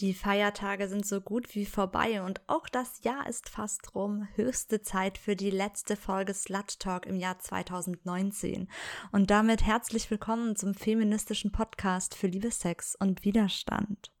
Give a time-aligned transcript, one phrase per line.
[0.00, 4.28] Die Feiertage sind so gut wie vorbei und auch das Jahr ist fast rum.
[4.36, 8.68] Höchste Zeit für die letzte Folge Slut Talk im Jahr 2019.
[9.10, 14.12] Und damit herzlich willkommen zum feministischen Podcast für Liebe, Sex und Widerstand.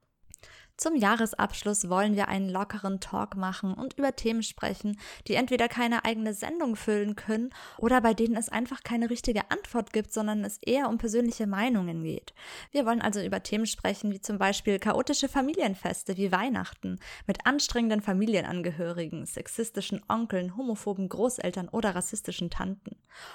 [0.78, 6.04] Zum Jahresabschluss wollen wir einen lockeren Talk machen und über Themen sprechen, die entweder keine
[6.04, 10.58] eigene Sendung füllen können oder bei denen es einfach keine richtige Antwort gibt, sondern es
[10.58, 12.32] eher um persönliche Meinungen geht.
[12.70, 18.00] Wir wollen also über Themen sprechen, wie zum Beispiel chaotische Familienfeste wie Weihnachten, mit anstrengenden
[18.00, 22.94] Familienangehörigen, sexistischen Onkeln, homophoben Großeltern oder rassistischen Tanten.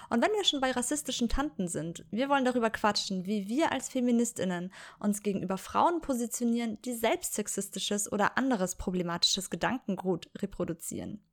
[0.10, 3.90] Und wenn wir schon bei rassistischen Tanten sind, wir wollen darüber quatschen, wie wir als
[3.90, 11.24] Feministinnen uns gegenüber Frauen positionieren, die selbst sexistisches oder anderes problematisches Gedankengut reproduzieren.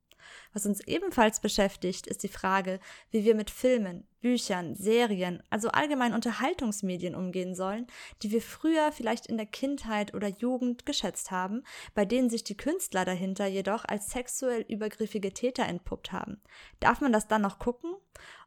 [0.53, 6.13] Was uns ebenfalls beschäftigt, ist die Frage, wie wir mit Filmen, Büchern, Serien, also allgemein
[6.13, 7.87] Unterhaltungsmedien umgehen sollen,
[8.21, 11.63] die wir früher vielleicht in der Kindheit oder Jugend geschätzt haben,
[11.95, 16.41] bei denen sich die Künstler dahinter jedoch als sexuell übergriffige Täter entpuppt haben.
[16.79, 17.95] Darf man das dann noch gucken?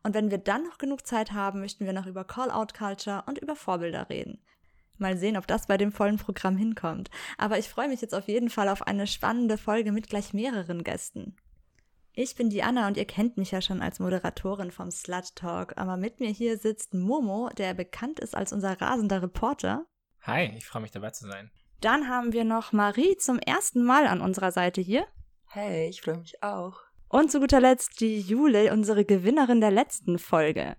[0.03, 3.57] Und wenn wir dann noch genug Zeit haben, möchten wir noch über Call-out-Culture und über
[3.57, 4.41] Vorbilder reden.
[4.99, 7.11] Mal sehen, ob das bei dem vollen Programm hinkommt.
[7.39, 10.85] Aber ich freue mich jetzt auf jeden Fall auf eine spannende Folge mit gleich mehreren
[10.85, 11.37] Gästen.
[12.17, 15.77] Ich bin die Anna und ihr kennt mich ja schon als Moderatorin vom Slut Talk,
[15.77, 19.85] aber mit mir hier sitzt Momo, der bekannt ist als unser rasender Reporter.
[20.23, 21.51] Hi, ich freue mich dabei zu sein.
[21.81, 25.07] Dann haben wir noch Marie zum ersten Mal an unserer Seite hier.
[25.49, 26.81] Hey, ich freue mich auch.
[27.09, 30.77] Und zu guter Letzt die Jule, unsere Gewinnerin der letzten Folge.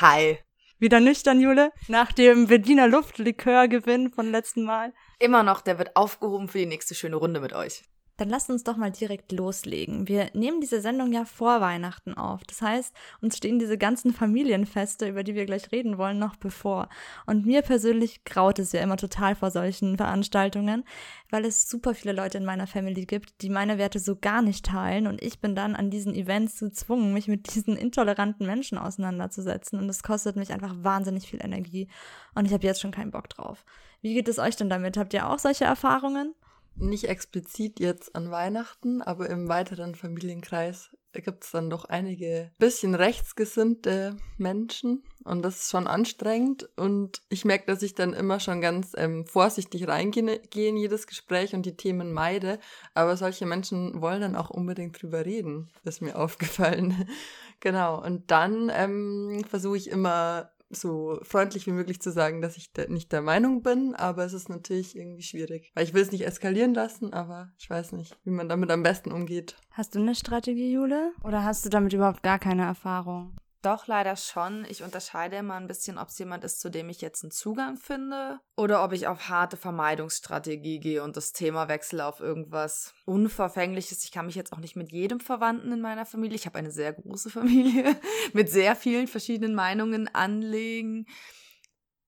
[0.00, 0.38] Hi.
[0.78, 1.72] Wieder nüchtern, Jule?
[1.88, 4.92] Nach dem Berliner Luftlikörgewinn von letzten Mal?
[5.18, 7.82] Immer noch, der wird aufgehoben für die nächste schöne Runde mit euch.
[8.18, 10.08] Dann lasst uns doch mal direkt loslegen.
[10.08, 12.44] Wir nehmen diese Sendung ja vor Weihnachten auf.
[12.44, 16.88] Das heißt, uns stehen diese ganzen Familienfeste, über die wir gleich reden wollen, noch bevor.
[17.26, 20.84] Und mir persönlich graut es ja immer total vor solchen Veranstaltungen,
[21.30, 24.64] weil es super viele Leute in meiner Family gibt, die meine Werte so gar nicht
[24.64, 25.06] teilen.
[25.06, 29.78] Und ich bin dann an diesen Events gezwungen, mich mit diesen intoleranten Menschen auseinanderzusetzen.
[29.78, 31.88] Und es kostet mich einfach wahnsinnig viel Energie.
[32.34, 33.66] Und ich habe jetzt schon keinen Bock drauf.
[34.00, 34.96] Wie geht es euch denn damit?
[34.96, 36.34] Habt ihr auch solche Erfahrungen?
[36.76, 40.90] Nicht explizit jetzt an Weihnachten, aber im weiteren Familienkreis
[41.22, 47.44] gibt es dann doch einige bisschen rechtsgesinnte Menschen und das ist schon anstrengend und ich
[47.44, 51.76] merke, dass ich dann immer schon ganz ähm, vorsichtig reingehe in jedes Gespräch und die
[51.76, 52.58] Themen meide,
[52.94, 57.08] aber solche Menschen wollen dann auch unbedingt drüber reden, ist mir aufgefallen.
[57.60, 62.70] genau, und dann ähm, versuche ich immer so freundlich wie möglich zu sagen, dass ich
[62.88, 65.70] nicht der Meinung bin, aber es ist natürlich irgendwie schwierig.
[65.74, 68.82] Weil ich will es nicht eskalieren lassen, aber ich weiß nicht, wie man damit am
[68.82, 69.56] besten umgeht.
[69.70, 71.12] Hast du eine Strategie, Jule?
[71.22, 73.36] Oder hast du damit überhaupt gar keine Erfahrung?
[73.62, 74.64] Doch, leider schon.
[74.68, 77.76] Ich unterscheide immer ein bisschen, ob es jemand ist, zu dem ich jetzt einen Zugang
[77.76, 84.04] finde oder ob ich auf harte Vermeidungsstrategie gehe und das Thema wechsle auf irgendwas Unverfängliches.
[84.04, 86.70] Ich kann mich jetzt auch nicht mit jedem Verwandten in meiner Familie, ich habe eine
[86.70, 87.96] sehr große Familie,
[88.32, 91.06] mit sehr vielen verschiedenen Meinungen anlegen.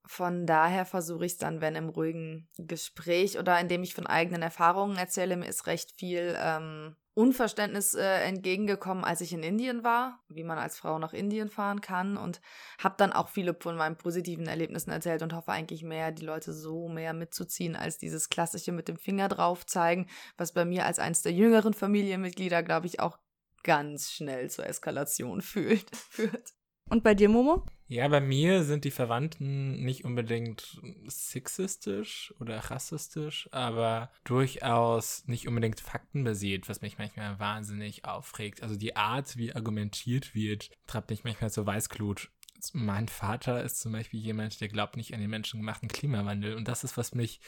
[0.07, 4.41] Von daher versuche ich es dann, wenn im ruhigen Gespräch oder indem ich von eigenen
[4.41, 10.21] Erfahrungen erzähle, mir ist recht viel ähm, Unverständnis äh, entgegengekommen, als ich in Indien war,
[10.29, 12.41] wie man als Frau nach Indien fahren kann und
[12.79, 16.53] habe dann auch viele von meinen positiven Erlebnissen erzählt und hoffe eigentlich mehr, die Leute
[16.53, 20.07] so mehr mitzuziehen, als dieses klassische mit dem Finger drauf zeigen,
[20.37, 23.19] was bei mir als eines der jüngeren Familienmitglieder, glaube ich, auch
[23.65, 26.55] ganz schnell zur Eskalation fühlt, führt.
[26.89, 27.65] Und bei dir, Momo?
[27.91, 35.81] Ja, bei mir sind die Verwandten nicht unbedingt sexistisch oder rassistisch, aber durchaus nicht unbedingt
[35.81, 38.63] faktenbasiert, was mich manchmal wahnsinnig aufregt.
[38.63, 42.31] Also die Art, wie argumentiert wird, treibt mich manchmal zur Weißglut.
[42.75, 46.57] Mein Vater ist zum Beispiel jemand, der glaubt nicht an den menschengemachten Klimawandel.
[46.57, 47.41] Und das ist, was mich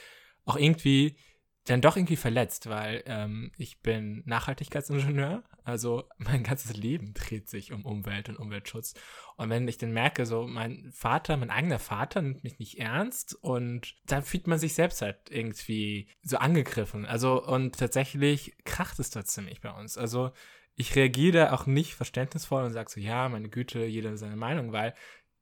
[0.46, 1.16] auch irgendwie
[1.65, 7.72] dann doch irgendwie verletzt, weil ähm, ich bin Nachhaltigkeitsingenieur, also mein ganzes Leben dreht sich
[7.72, 8.94] um Umwelt und Umweltschutz.
[9.37, 13.34] Und wenn ich dann merke, so mein Vater, mein eigener Vater nimmt mich nicht ernst
[13.43, 17.05] und dann fühlt man sich selbst halt irgendwie so angegriffen.
[17.06, 19.99] Also und tatsächlich kracht es dort ziemlich bei uns.
[19.99, 20.32] Also
[20.76, 24.94] ich reagiere auch nicht verständnisvoll und sage so, ja, meine Güte, jeder seine Meinung, weil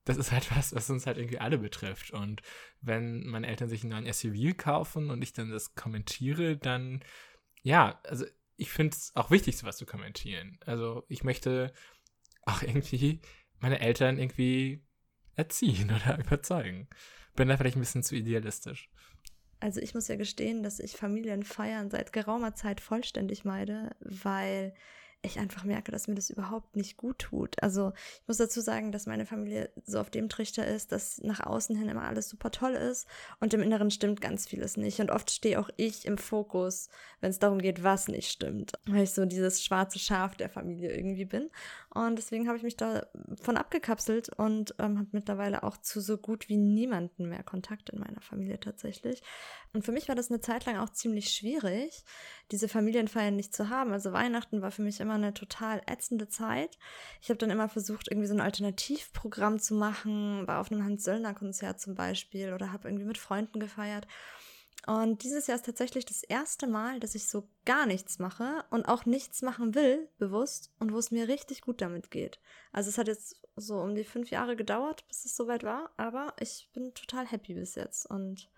[0.08, 2.12] das ist halt was, was uns halt irgendwie alle betrifft.
[2.12, 2.40] Und
[2.80, 7.04] wenn meine Eltern sich einen neuen SUV kaufen und ich dann das kommentiere, dann,
[7.62, 8.24] ja, also
[8.56, 10.58] ich finde es auch wichtig, sowas zu kommentieren.
[10.64, 11.74] Also ich möchte
[12.42, 13.20] auch irgendwie
[13.58, 14.82] meine Eltern irgendwie
[15.34, 16.88] erziehen oder überzeugen.
[17.36, 18.90] Bin da vielleicht ein bisschen zu idealistisch.
[19.60, 24.72] Also ich muss ja gestehen, dass ich Familienfeiern seit geraumer Zeit vollständig meide, weil
[25.22, 27.60] ich einfach merke, dass mir das überhaupt nicht gut tut.
[27.60, 27.92] Also
[28.22, 31.76] ich muss dazu sagen, dass meine Familie so auf dem Trichter ist, dass nach außen
[31.76, 33.08] hin immer alles super toll ist
[33.40, 35.00] und im Inneren stimmt ganz vieles nicht.
[35.00, 36.88] Und oft stehe auch ich im Fokus,
[37.20, 40.94] wenn es darum geht, was nicht stimmt, weil ich so dieses schwarze Schaf der Familie
[40.94, 41.50] irgendwie bin.
[42.06, 46.48] Und deswegen habe ich mich davon abgekapselt und ähm, habe mittlerweile auch zu so gut
[46.48, 49.20] wie niemanden mehr Kontakt in meiner Familie tatsächlich.
[49.72, 52.04] Und für mich war das eine Zeit lang auch ziemlich schwierig,
[52.52, 53.92] diese Familienfeiern nicht zu haben.
[53.92, 56.78] Also Weihnachten war für mich immer eine total ätzende Zeit.
[57.20, 61.80] Ich habe dann immer versucht, irgendwie so ein Alternativprogramm zu machen, war auf einem Hans-Söllner-Konzert
[61.80, 64.06] zum Beispiel oder habe irgendwie mit Freunden gefeiert.
[64.86, 68.86] Und dieses Jahr ist tatsächlich das erste Mal, dass ich so gar nichts mache und
[68.86, 72.40] auch nichts machen will, bewusst, und wo es mir richtig gut damit geht.
[72.72, 76.32] Also es hat jetzt so um die fünf Jahre gedauert, bis es soweit war, aber
[76.40, 78.06] ich bin total happy bis jetzt.
[78.06, 78.50] Und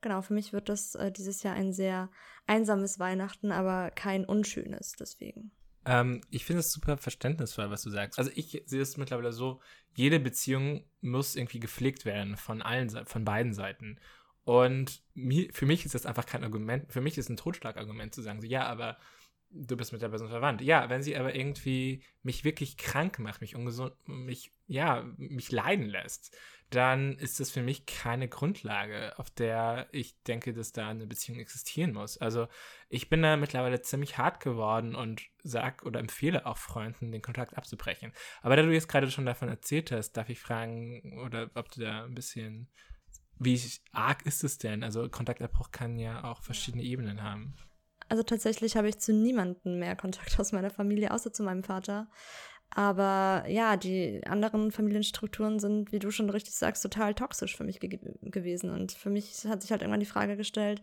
[0.00, 2.10] genau, für mich wird das äh, dieses Jahr ein sehr
[2.46, 5.52] einsames Weihnachten, aber kein unschönes deswegen.
[5.84, 8.18] Ähm, ich finde es super verständnisvoll, was du sagst.
[8.18, 9.60] Also ich sehe es mittlerweile so,
[9.94, 14.00] jede Beziehung muss irgendwie gepflegt werden von allen, von beiden Seiten.
[14.46, 15.02] Und
[15.50, 18.46] für mich ist das einfach kein Argument, für mich ist ein Totschlagargument zu sagen, so,
[18.46, 18.96] ja, aber
[19.50, 20.62] du bist mit der Person verwandt.
[20.62, 25.86] Ja, wenn sie aber irgendwie mich wirklich krank macht, mich ungesund, mich, ja, mich leiden
[25.86, 26.36] lässt,
[26.70, 31.40] dann ist das für mich keine Grundlage, auf der ich denke, dass da eine Beziehung
[31.40, 32.16] existieren muss.
[32.16, 32.46] Also
[32.88, 37.58] ich bin da mittlerweile ziemlich hart geworden und sag oder empfehle auch Freunden, den Kontakt
[37.58, 38.12] abzubrechen.
[38.42, 41.80] Aber da du jetzt gerade schon davon erzählt hast, darf ich fragen, oder ob du
[41.80, 42.68] da ein bisschen
[43.38, 43.60] wie
[43.92, 44.82] arg ist es denn?
[44.82, 47.54] Also Kontaktabbruch kann ja auch verschiedene Ebenen haben.
[48.08, 52.08] Also tatsächlich habe ich zu niemandem mehr Kontakt aus meiner Familie, außer zu meinem Vater.
[52.70, 57.80] Aber ja, die anderen Familienstrukturen sind, wie du schon richtig sagst, total toxisch für mich
[57.80, 58.70] ge gewesen.
[58.70, 60.82] Und für mich hat sich halt irgendwann die Frage gestellt,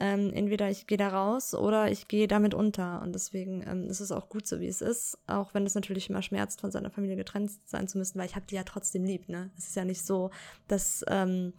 [0.00, 3.00] ähm, entweder ich gehe da raus oder ich gehe damit unter.
[3.02, 5.18] Und deswegen ähm, ist es auch gut so, wie es ist.
[5.26, 8.34] Auch wenn es natürlich immer schmerzt, von seiner Familie getrennt sein zu müssen, weil ich
[8.34, 9.28] habe die ja trotzdem lieb.
[9.28, 9.50] Ne?
[9.56, 10.30] Es ist ja nicht so,
[10.66, 11.52] dass ähm,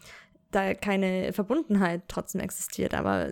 [0.51, 2.93] da keine Verbundenheit trotzdem existiert.
[2.93, 3.29] Aber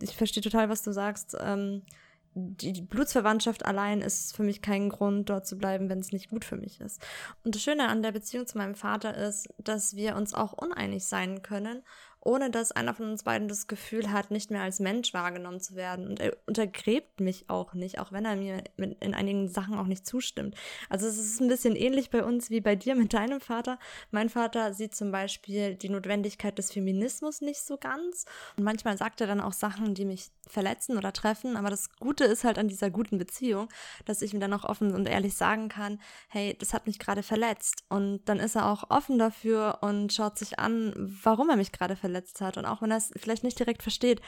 [0.00, 1.36] ich verstehe total, was du sagst.
[1.40, 1.82] Ähm,
[2.34, 6.44] die Blutsverwandtschaft allein ist für mich kein Grund, dort zu bleiben, wenn es nicht gut
[6.44, 7.04] für mich ist.
[7.42, 11.06] Und das Schöne an der Beziehung zu meinem Vater ist, dass wir uns auch uneinig
[11.06, 11.82] sein können
[12.20, 15.76] ohne dass einer von uns beiden das Gefühl hat, nicht mehr als Mensch wahrgenommen zu
[15.76, 16.08] werden.
[16.08, 20.06] Und er untergräbt mich auch nicht, auch wenn er mir in einigen Sachen auch nicht
[20.06, 20.56] zustimmt.
[20.88, 23.78] Also es ist ein bisschen ähnlich bei uns wie bei dir mit deinem Vater.
[24.10, 28.24] Mein Vater sieht zum Beispiel die Notwendigkeit des Feminismus nicht so ganz.
[28.56, 31.56] Und manchmal sagt er dann auch Sachen, die mich verletzen oder treffen.
[31.56, 33.68] Aber das Gute ist halt an dieser guten Beziehung,
[34.06, 37.22] dass ich ihm dann auch offen und ehrlich sagen kann, hey, das hat mich gerade
[37.22, 37.84] verletzt.
[37.88, 41.94] Und dann ist er auch offen dafür und schaut sich an, warum er mich gerade
[41.94, 42.56] verletzt verletzt hat.
[42.56, 44.22] Und auch wenn er es vielleicht nicht direkt versteht,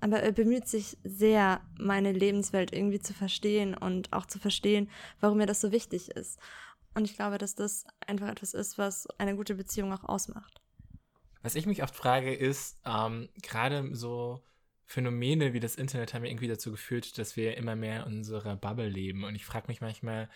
[0.00, 4.90] aber er bemüht sich sehr, meine Lebenswelt irgendwie zu verstehen und auch zu verstehen,
[5.20, 6.38] warum mir das so wichtig ist.
[6.94, 10.60] Und ich glaube, dass das einfach etwas ist, was eine gute Beziehung auch ausmacht.
[11.40, 14.42] Was ich mich oft frage, ist, ähm, gerade so
[14.84, 18.88] Phänomene wie das Internet haben irgendwie dazu geführt, dass wir immer mehr in unserer Bubble
[18.88, 19.24] leben.
[19.24, 20.28] Und ich frage mich manchmal,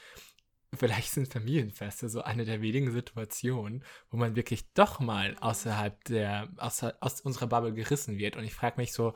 [0.76, 6.48] vielleicht sind Familienfeste so eine der wenigen Situationen, wo man wirklich doch mal außerhalb der,
[6.56, 8.36] außer, aus unserer Bubble gerissen wird.
[8.36, 9.14] Und ich frage mich so,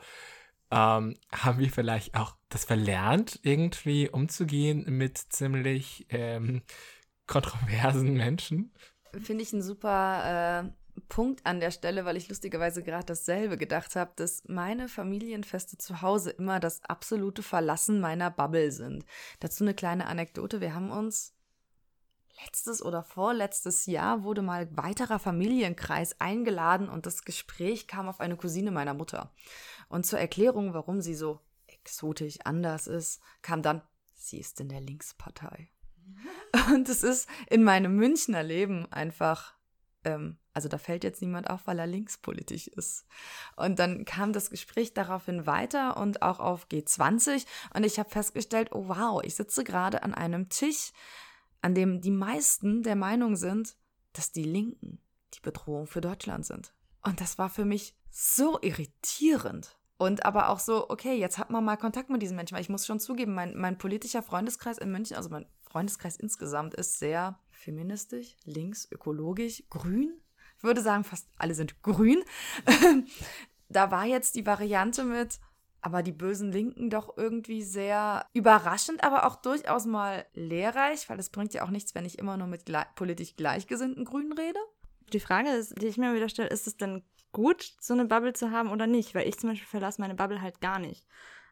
[0.71, 6.61] ähm, haben wir vielleicht auch das verlernt, irgendwie umzugehen mit ziemlich ähm,
[7.27, 8.73] kontroversen Menschen?
[9.21, 13.95] Finde ich ein super äh, Punkt an der Stelle, weil ich lustigerweise gerade dasselbe gedacht
[13.95, 19.05] habe, dass meine Familienfeste zu Hause immer das absolute Verlassen meiner Bubble sind.
[19.39, 20.61] Dazu eine kleine Anekdote.
[20.61, 21.33] Wir haben uns
[22.43, 28.37] letztes oder vorletztes Jahr wurde mal weiterer Familienkreis eingeladen und das Gespräch kam auf eine
[28.37, 29.31] Cousine meiner Mutter.
[29.89, 33.81] Und zur Erklärung, warum sie so exotisch anders ist, kam dann,
[34.15, 35.69] sie ist in der Linkspartei.
[36.73, 39.53] Und es ist in meinem Münchner Leben einfach,
[40.03, 43.05] ähm, also da fällt jetzt niemand auf, weil er linkspolitisch ist.
[43.55, 48.69] Und dann kam das Gespräch daraufhin weiter und auch auf G20 und ich habe festgestellt,
[48.73, 50.91] oh wow, ich sitze gerade an einem Tisch
[51.61, 53.75] an dem die meisten der Meinung sind,
[54.13, 54.99] dass die Linken
[55.33, 56.73] die Bedrohung für Deutschland sind.
[57.01, 59.77] Und das war für mich so irritierend.
[59.97, 62.69] Und aber auch so, okay, jetzt hat man mal Kontakt mit diesen Menschen, weil ich
[62.69, 67.39] muss schon zugeben, mein, mein politischer Freundeskreis in München, also mein Freundeskreis insgesamt ist sehr
[67.51, 70.19] feministisch, links, ökologisch, grün.
[70.57, 72.23] Ich würde sagen, fast alle sind grün.
[73.69, 75.39] da war jetzt die Variante mit,
[75.81, 81.29] aber die bösen Linken doch irgendwie sehr überraschend, aber auch durchaus mal lehrreich, weil es
[81.29, 84.59] bringt ja auch nichts, wenn ich immer nur mit gle politisch gleichgesinnten Grünen rede.
[85.11, 88.33] Die Frage, ist, die ich mir wieder stelle, ist es denn gut, so eine Bubble
[88.33, 89.15] zu haben oder nicht?
[89.15, 91.05] Weil ich zum Beispiel verlasse meine Bubble halt gar nicht.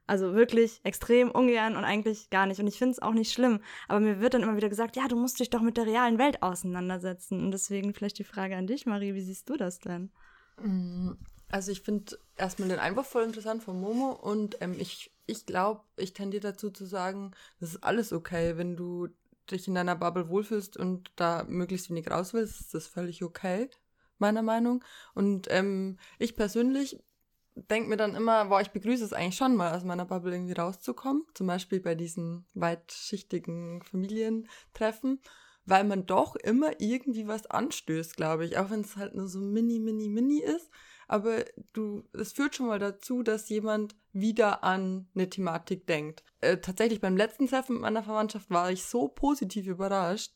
[0.07, 2.59] Also wirklich extrem ungern und eigentlich gar nicht.
[2.59, 3.59] Und ich finde es auch nicht schlimm.
[3.87, 6.17] Aber mir wird dann immer wieder gesagt, ja, du musst dich doch mit der realen
[6.17, 7.43] Welt auseinandersetzen.
[7.43, 10.11] Und deswegen vielleicht die Frage an dich, Marie, wie siehst du das denn?
[11.51, 15.81] Also ich finde erstmal den Einwurf voll interessant von Momo und ähm, ich, ich glaube,
[15.97, 19.09] ich tendiere dazu zu sagen, das ist alles okay, wenn du
[19.49, 23.69] dich in deiner Bubble wohlfühlst und da möglichst wenig raus willst, ist das völlig okay,
[24.19, 24.83] meiner Meinung.
[25.15, 27.01] Und ähm, ich persönlich
[27.55, 30.53] denke mir dann immer, boah, ich begrüße es eigentlich schon mal, aus meiner Bubble irgendwie
[30.53, 31.25] rauszukommen.
[31.33, 35.19] Zum Beispiel bei diesen weitschichtigen Familientreffen,
[35.65, 38.57] weil man doch immer irgendwie was anstößt, glaube ich.
[38.57, 40.69] Auch wenn es halt nur so mini, mini, mini ist.
[41.09, 46.23] Aber du, es führt schon mal dazu, dass jemand wieder an eine Thematik denkt.
[46.39, 50.33] Äh, tatsächlich beim letzten Treffen mit meiner Verwandtschaft war ich so positiv überrascht.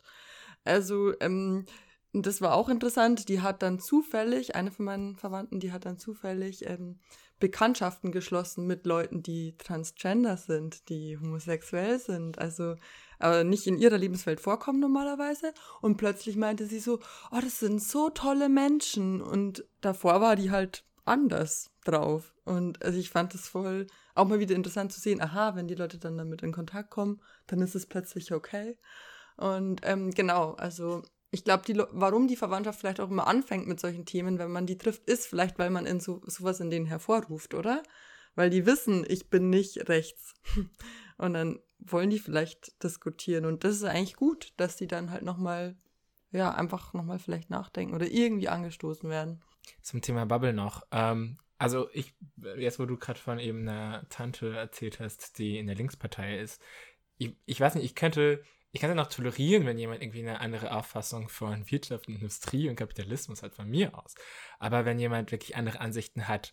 [0.63, 1.67] Also, ähm,
[2.11, 3.29] das war auch interessant.
[3.29, 6.99] Die hat dann zufällig, eine von meinen Verwandten, die hat dann zufällig ähm,
[7.39, 12.75] Bekanntschaften geschlossen mit Leuten, die transgender sind, die homosexuell sind, also
[13.23, 15.53] aber nicht in ihrer Lebenswelt vorkommen normalerweise.
[15.81, 16.99] Und plötzlich meinte sie so,
[17.31, 19.21] oh, das sind so tolle Menschen.
[19.21, 22.33] Und davor war die halt anders drauf.
[22.45, 25.75] Und also ich fand es voll auch mal wieder interessant zu sehen, aha, wenn die
[25.75, 28.77] Leute dann damit in Kontakt kommen, dann ist es plötzlich okay.
[29.37, 33.79] Und ähm, genau, also ich glaube, die, warum die Verwandtschaft vielleicht auch immer anfängt mit
[33.79, 36.85] solchen Themen, wenn man die trifft, ist vielleicht, weil man in so, sowas in denen
[36.85, 37.81] hervorruft, oder?
[38.35, 40.35] Weil die wissen, ich bin nicht rechts.
[41.17, 43.45] Und dann wollen die vielleicht diskutieren.
[43.45, 45.75] Und das ist eigentlich gut, dass die dann halt nochmal,
[46.31, 49.41] ja, einfach nochmal vielleicht nachdenken oder irgendwie angestoßen werden.
[49.81, 50.85] Zum Thema Bubble noch.
[50.91, 52.13] Ähm, also ich,
[52.57, 56.61] jetzt wo du gerade von eben einer Tante erzählt hast, die in der Linkspartei ist,
[57.17, 58.43] ich, ich weiß nicht, ich könnte
[58.75, 62.75] ich kann es noch tolerieren, wenn jemand irgendwie eine andere Auffassung von Wirtschaft, Industrie und
[62.75, 64.15] Kapitalismus hat, von mir aus.
[64.57, 66.51] Aber wenn jemand wirklich andere Ansichten hat,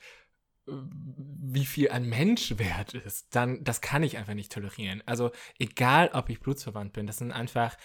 [1.53, 5.03] wie viel ein Mensch wert ist, dann, das kann ich einfach nicht tolerieren.
[5.07, 7.77] Also, egal ob ich blutsverwandt bin, das sind einfach,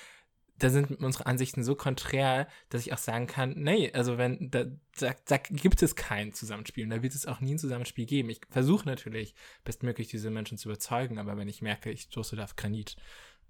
[0.57, 4.65] da sind unsere Ansichten so konträr, dass ich auch sagen kann, nee, also wenn, da,
[4.99, 8.29] da, da gibt es kein Zusammenspiel und da wird es auch nie ein Zusammenspiel geben.
[8.29, 12.43] Ich versuche natürlich, bestmöglich diese Menschen zu überzeugen, aber wenn ich merke, ich stoße da
[12.43, 12.95] auf Granit,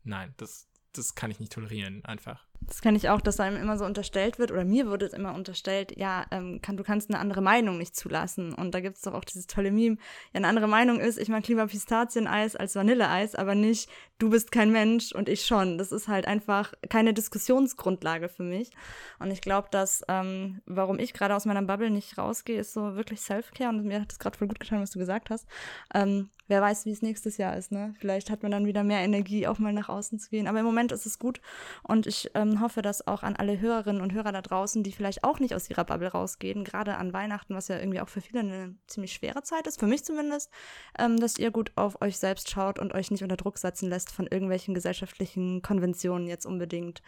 [0.04, 2.48] nein, das, das kann ich nicht tolerieren, einfach.
[2.68, 5.34] Das kenne ich auch, dass einem immer so unterstellt wird, oder mir wurde es immer
[5.36, 8.54] unterstellt, ja, ähm, kann, du kannst eine andere Meinung nicht zulassen.
[8.54, 9.98] Und da gibt es doch auch dieses tolle Meme,
[10.34, 14.52] ja, eine andere Meinung ist, ich mag lieber Pistazieneis als Vanilleeis, aber nicht, du bist
[14.52, 15.78] kein Mensch und ich schon.
[15.78, 18.72] Das ist halt einfach keine Diskussionsgrundlage für mich.
[19.20, 22.96] Und ich glaube, dass, ähm, warum ich gerade aus meiner Bubble nicht rausgehe, ist so
[22.96, 23.70] wirklich Self-Care.
[23.70, 25.48] Und mir hat es gerade voll gut getan, was du gesagt hast.
[25.94, 27.94] Ähm, wer weiß, wie es nächstes Jahr ist, ne?
[28.00, 30.48] Vielleicht hat man dann wieder mehr Energie, auch mal nach außen zu gehen.
[30.48, 31.42] Aber im Moment ist es gut
[31.84, 35.24] und ich ähm, hoffe, dass auch an alle Hörerinnen und Hörer da draußen, die vielleicht
[35.24, 38.42] auch nicht aus ihrer Bubble rausgehen, gerade an Weihnachten, was ja irgendwie auch für viele
[38.42, 40.52] eine ziemlich schwere Zeit ist, für mich zumindest,
[41.00, 44.12] ähm, dass ihr gut auf euch selbst schaut und euch nicht unter Druck setzen lässt
[44.12, 47.02] von irgendwelchen gesellschaftlichen Konventionen jetzt unbedingt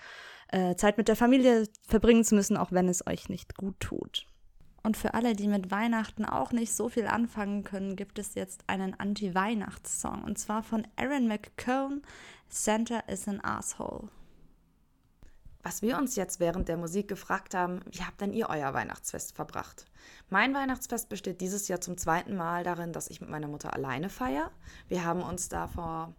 [0.50, 4.26] äh, Zeit mit der Familie verbringen zu müssen, auch wenn es euch nicht gut tut.
[4.84, 8.64] Und für alle, die mit Weihnachten auch nicht so viel anfangen können, gibt es jetzt
[8.68, 10.24] einen Anti-Weihnachts-Song.
[10.24, 12.02] Und zwar von Aaron McCone,
[12.48, 14.08] Santa is an Asshole.
[15.68, 19.36] Was wir uns jetzt während der Musik gefragt haben, wie habt denn ihr euer Weihnachtsfest
[19.36, 19.84] verbracht?
[20.30, 24.08] Mein Weihnachtsfest besteht dieses Jahr zum zweiten Mal darin, dass ich mit meiner Mutter alleine
[24.08, 24.50] feiere.
[24.88, 26.16] Wir haben uns da vor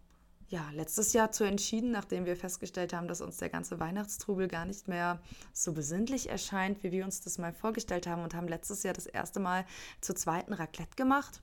[0.49, 4.67] ja, letztes Jahr zu entschieden, nachdem wir festgestellt haben, dass uns der ganze Weihnachtstrubel gar
[4.67, 5.19] nicht mehr
[5.55, 9.07] so besinnlich erscheint, wie wir uns das mal vorgestellt haben und haben letztes Jahr das
[9.07, 9.64] erste Mal
[10.02, 11.40] zu zweiten Raclette gemacht.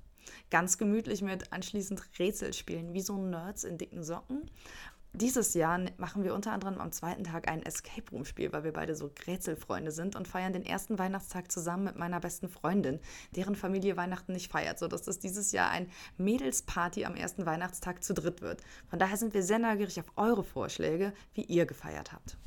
[0.51, 4.49] Ganz gemütlich mit anschließend Rätselspielen, wie so Nerds in dicken Socken.
[5.21, 8.73] Dieses Jahr machen wir unter anderem am zweiten Tag ein Escape Room Spiel, weil wir
[8.73, 12.99] beide so Rätselfreunde sind und feiern den ersten Weihnachtstag zusammen mit meiner besten Freundin,
[13.33, 18.13] deren Familie Weihnachten nicht feiert, sodass das dieses Jahr ein Mädelsparty am ersten Weihnachtstag zu
[18.13, 18.61] dritt wird.
[18.89, 22.37] Von daher sind wir sehr neugierig auf eure Vorschläge, wie ihr gefeiert habt.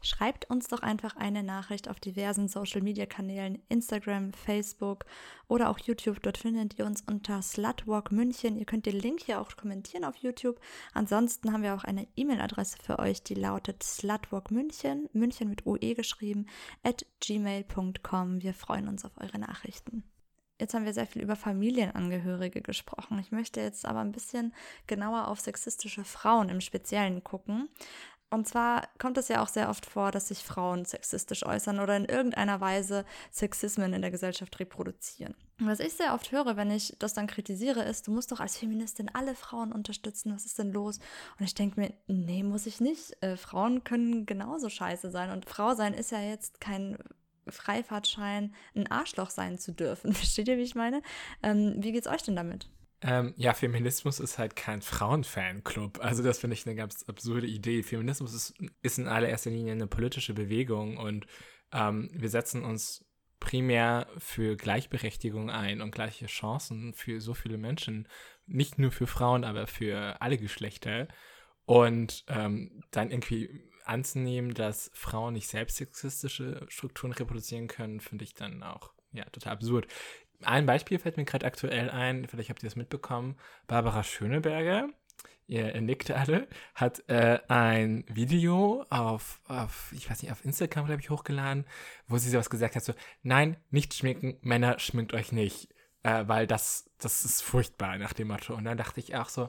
[0.00, 5.04] Schreibt uns doch einfach eine Nachricht auf diversen Social Media Kanälen, Instagram, Facebook
[5.48, 6.22] oder auch YouTube.
[6.22, 8.56] Dort findet ihr uns unter Slutwalk München.
[8.56, 10.60] Ihr könnt den Link hier auch kommentieren auf YouTube.
[10.94, 16.46] Ansonsten haben wir auch eine E-Mail-Adresse für euch, die lautet slutwalkmünchen, München mit UE geschrieben,
[16.84, 18.42] at gmail.com.
[18.42, 20.04] Wir freuen uns auf eure Nachrichten.
[20.60, 23.18] Jetzt haben wir sehr viel über Familienangehörige gesprochen.
[23.20, 24.52] Ich möchte jetzt aber ein bisschen
[24.88, 27.68] genauer auf sexistische Frauen im Speziellen gucken.
[28.30, 31.96] Und zwar kommt es ja auch sehr oft vor, dass sich Frauen sexistisch äußern oder
[31.96, 35.34] in irgendeiner Weise Sexismen in der Gesellschaft reproduzieren.
[35.60, 38.58] Was ich sehr oft höre, wenn ich das dann kritisiere, ist, du musst doch als
[38.58, 40.98] Feministin alle Frauen unterstützen, was ist denn los?
[41.38, 43.16] Und ich denke mir, nee, muss ich nicht.
[43.22, 45.30] Äh, Frauen können genauso scheiße sein.
[45.30, 46.98] Und Frau sein ist ja jetzt kein
[47.48, 50.12] Freifahrtschein, ein Arschloch sein zu dürfen.
[50.14, 51.02] Versteht ihr, wie ich meine?
[51.42, 52.68] Ähm, wie geht's euch denn damit?
[53.00, 56.00] Ähm, ja, Feminismus ist halt kein Frauenfanclub.
[56.00, 57.82] Also das finde ich eine ganz absurde Idee.
[57.82, 61.26] Feminismus ist, ist in allererster Linie eine politische Bewegung und
[61.72, 63.04] ähm, wir setzen uns
[63.40, 68.08] primär für Gleichberechtigung ein und gleiche Chancen für so viele Menschen.
[68.46, 71.06] Nicht nur für Frauen, aber für alle Geschlechter.
[71.64, 78.34] Und ähm, dann irgendwie anzunehmen, dass Frauen nicht selbst sexistische Strukturen reproduzieren können, finde ich
[78.34, 79.86] dann auch ja, total absurd.
[80.44, 83.36] Ein Beispiel fällt mir gerade aktuell ein, vielleicht habt ihr das mitbekommen.
[83.66, 84.88] Barbara Schöneberger,
[85.48, 91.00] ihr nickt alle, hat äh, ein Video auf, auf, ich weiß nicht, auf Instagram, glaube
[91.00, 91.64] ich, hochgeladen,
[92.06, 96.46] wo sie sowas gesagt hat, so, nein, nicht schminken, Männer schminkt euch nicht, äh, weil
[96.46, 98.54] das, das ist furchtbar nach dem Motto.
[98.54, 99.48] Und dann dachte ich auch so,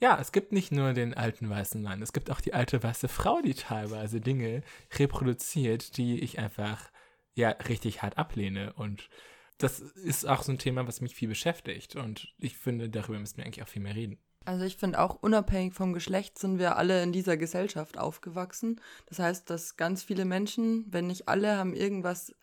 [0.00, 3.08] ja, es gibt nicht nur den alten weißen Mann, es gibt auch die alte weiße
[3.08, 4.62] Frau, die teilweise Dinge
[4.98, 6.90] reproduziert, die ich einfach,
[7.34, 9.10] ja, richtig hart ablehne und
[9.62, 11.96] das ist auch so ein Thema, was mich viel beschäftigt.
[11.96, 14.18] Und ich finde, darüber müssen wir eigentlich auch viel mehr reden.
[14.46, 18.80] Also ich finde auch unabhängig vom Geschlecht sind wir alle in dieser Gesellschaft aufgewachsen.
[19.06, 22.34] Das heißt, dass ganz viele Menschen, wenn nicht alle, haben irgendwas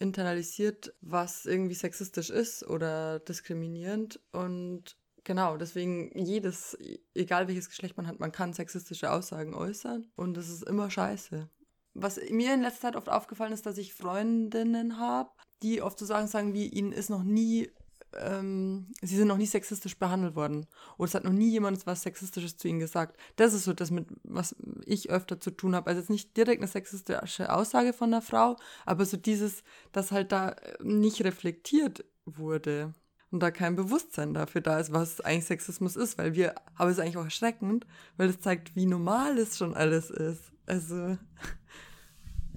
[0.00, 4.20] internalisiert, was irgendwie sexistisch ist oder diskriminierend.
[4.32, 6.76] Und genau, deswegen jedes,
[7.14, 10.08] egal welches Geschlecht man hat, man kann sexistische Aussagen äußern.
[10.16, 11.48] Und das ist immer scheiße.
[11.94, 15.30] Was mir in letzter Zeit oft aufgefallen ist, dass ich Freundinnen habe,
[15.62, 17.70] die oft so Sachen sagen wie, ihnen ist noch nie,
[18.14, 20.66] ähm, sie sind noch nie sexistisch behandelt worden.
[20.96, 23.18] Oder es hat noch nie jemand was Sexistisches zu ihnen gesagt.
[23.36, 24.54] Das ist so das, mit was
[24.84, 25.88] ich öfter zu tun habe.
[25.88, 30.32] Also jetzt nicht direkt eine sexistische Aussage von einer Frau, aber so dieses, dass halt
[30.32, 32.94] da nicht reflektiert wurde
[33.30, 36.96] und da kein Bewusstsein dafür da ist, was eigentlich Sexismus ist, weil wir, aber es
[36.96, 40.52] ist eigentlich auch erschreckend, weil es zeigt, wie normal es schon alles ist.
[40.68, 41.16] Also.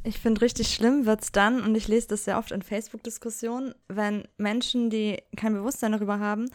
[0.03, 3.75] Ich finde, richtig schlimm wird es dann, und ich lese das sehr oft in Facebook-Diskussionen,
[3.87, 6.49] wenn Menschen, die kein Bewusstsein darüber haben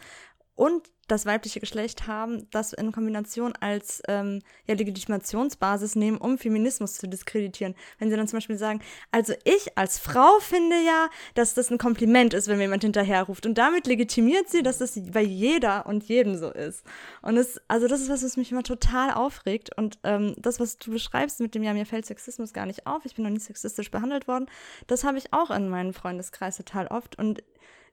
[0.57, 6.95] und das weibliche Geschlecht haben, das in Kombination als ähm, ja, Legitimationsbasis nehmen, um Feminismus
[6.95, 7.75] zu diskreditieren.
[7.97, 11.77] Wenn sie dann zum Beispiel sagen, also ich als Frau finde ja, dass das ein
[11.77, 13.45] Kompliment ist, wenn mir jemand hinterherruft.
[13.45, 16.83] Und damit legitimiert sie, dass das bei jeder und jedem so ist.
[17.21, 19.77] Und es, also das ist was, was mich immer total aufregt.
[19.77, 23.05] Und ähm, das, was du beschreibst mit dem, ja, mir fällt Sexismus gar nicht auf,
[23.05, 24.47] ich bin noch nie sexistisch behandelt worden,
[24.87, 27.17] das habe ich auch in meinem Freundeskreis total oft.
[27.17, 27.43] Und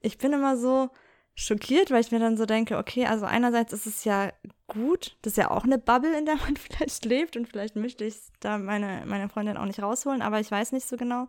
[0.01, 0.91] ich bin immer so,
[1.35, 4.33] schockiert, weil ich mir dann so denke, okay, also einerseits ist es ja
[4.69, 8.05] gut, das ist ja auch eine Bubble, in der man vielleicht lebt und vielleicht möchte
[8.05, 11.27] ich da meine, meine Freundin auch nicht rausholen, aber ich weiß nicht so genau.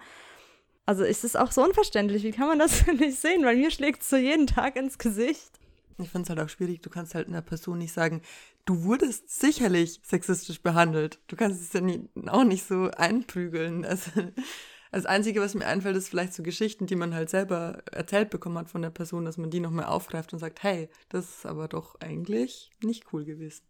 [0.86, 3.44] Also ist es auch so unverständlich, wie kann man das nicht sehen?
[3.44, 5.60] Weil mir schlägt es so jeden Tag ins Gesicht.
[5.98, 8.22] Ich finde es halt auch schwierig, du kannst halt einer Person nicht sagen,
[8.66, 11.20] du wurdest sicherlich sexistisch behandelt.
[11.28, 13.86] Du kannst es ja nie, auch nicht so einprügeln.
[13.86, 14.12] Also
[14.96, 18.58] das Einzige, was mir einfällt, ist vielleicht so Geschichten, die man halt selber erzählt bekommen
[18.58, 21.68] hat von der Person, dass man die nochmal aufgreift und sagt, hey, das ist aber
[21.68, 23.66] doch eigentlich nicht cool gewesen.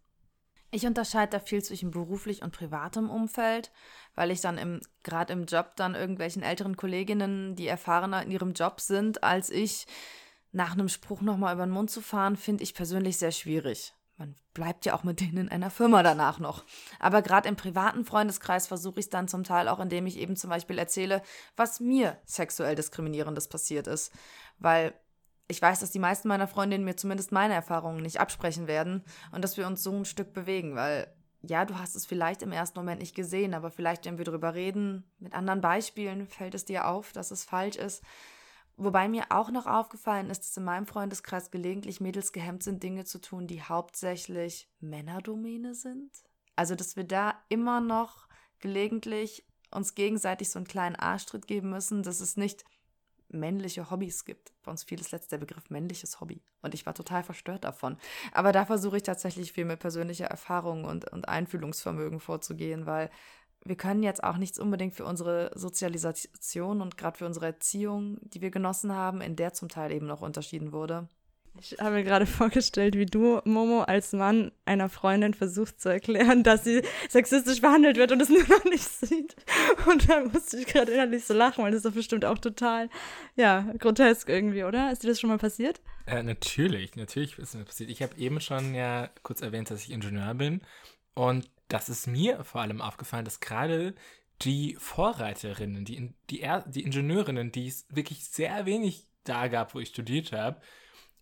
[0.70, 3.72] Ich unterscheide da viel zwischen beruflich und privatem Umfeld,
[4.14, 8.52] weil ich dann im, gerade im Job dann irgendwelchen älteren Kolleginnen, die erfahrener in ihrem
[8.52, 9.86] Job sind als ich,
[10.52, 14.34] nach einem Spruch nochmal über den Mund zu fahren, finde ich persönlich sehr schwierig man
[14.54, 16.64] bleibt ja auch mit denen in einer Firma danach noch.
[16.98, 20.36] Aber gerade im privaten Freundeskreis versuche ich es dann zum Teil auch, indem ich eben
[20.36, 21.22] zum Beispiel erzähle,
[21.56, 24.12] was mir sexuell diskriminierendes passiert ist.
[24.58, 24.94] Weil
[25.48, 29.42] ich weiß, dass die meisten meiner Freundinnen mir zumindest meine Erfahrungen nicht absprechen werden und
[29.42, 32.78] dass wir uns so ein Stück bewegen, weil ja, du hast es vielleicht im ersten
[32.78, 36.88] Moment nicht gesehen, aber vielleicht, wenn wir darüber reden, mit anderen Beispielen, fällt es dir
[36.88, 38.02] auf, dass es falsch ist.
[38.76, 43.04] Wobei mir auch noch aufgefallen ist, dass in meinem Freundeskreis gelegentlich Mädels gehemmt sind, Dinge
[43.04, 46.10] zu tun, die hauptsächlich Männerdomäne sind.
[46.56, 52.02] Also, dass wir da immer noch gelegentlich uns gegenseitig so einen kleinen Arschtritt geben müssen,
[52.02, 52.64] dass es nicht
[53.28, 54.52] männliche Hobbys gibt.
[54.62, 56.42] Bei uns fiel das letzte der Begriff männliches Hobby.
[56.62, 57.96] Und ich war total verstört davon.
[58.32, 63.10] Aber da versuche ich tatsächlich viel mit persönlicher Erfahrung und, und Einfühlungsvermögen vorzugehen, weil
[63.68, 68.40] wir können jetzt auch nichts unbedingt für unsere Sozialisation und gerade für unsere Erziehung, die
[68.40, 71.08] wir genossen haben, in der zum Teil eben noch unterschieden wurde.
[71.60, 76.42] Ich habe mir gerade vorgestellt, wie du, Momo, als Mann einer Freundin versuchst zu erklären,
[76.42, 79.36] dass sie sexistisch behandelt wird und es nur noch nicht sieht.
[79.86, 82.88] Und da musste ich gerade innerlich so lachen, weil das ist doch bestimmt auch total,
[83.36, 84.92] ja, grotesk irgendwie, oder?
[84.92, 85.80] Ist dir das schon mal passiert?
[86.06, 87.90] Äh, natürlich, natürlich ist mir passiert.
[87.90, 90.60] Ich habe eben schon ja kurz erwähnt, dass ich Ingenieur bin.
[91.14, 93.94] Und das ist mir vor allem aufgefallen, dass gerade
[94.42, 99.88] die Vorreiterinnen, die, die, die Ingenieurinnen, die es wirklich sehr wenig da gab, wo ich
[99.88, 100.60] studiert habe,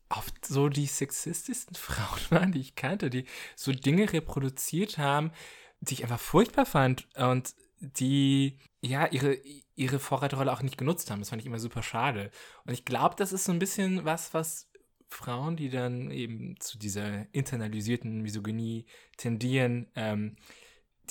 [0.08, 3.26] oft so die sexistischsten Frauen waren, die ich kannte, die
[3.56, 5.32] so Dinge reproduziert haben,
[5.80, 9.38] die ich einfach furchtbar fand und die ja ihre,
[9.74, 11.20] ihre Vorreiterrolle auch nicht genutzt haben.
[11.20, 12.30] Das fand ich immer super schade.
[12.64, 14.70] Und ich glaube, das ist so ein bisschen was, was
[15.14, 20.36] Frauen, die dann eben zu dieser internalisierten Misogynie tendieren, ähm,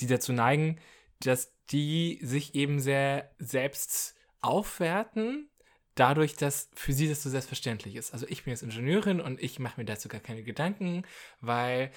[0.00, 0.78] die dazu neigen,
[1.20, 5.48] dass die sich eben sehr selbst aufwerten,
[5.94, 8.12] dadurch, dass für sie das so selbstverständlich ist.
[8.12, 11.04] Also ich bin jetzt Ingenieurin und ich mache mir dazu gar keine Gedanken,
[11.40, 11.90] weil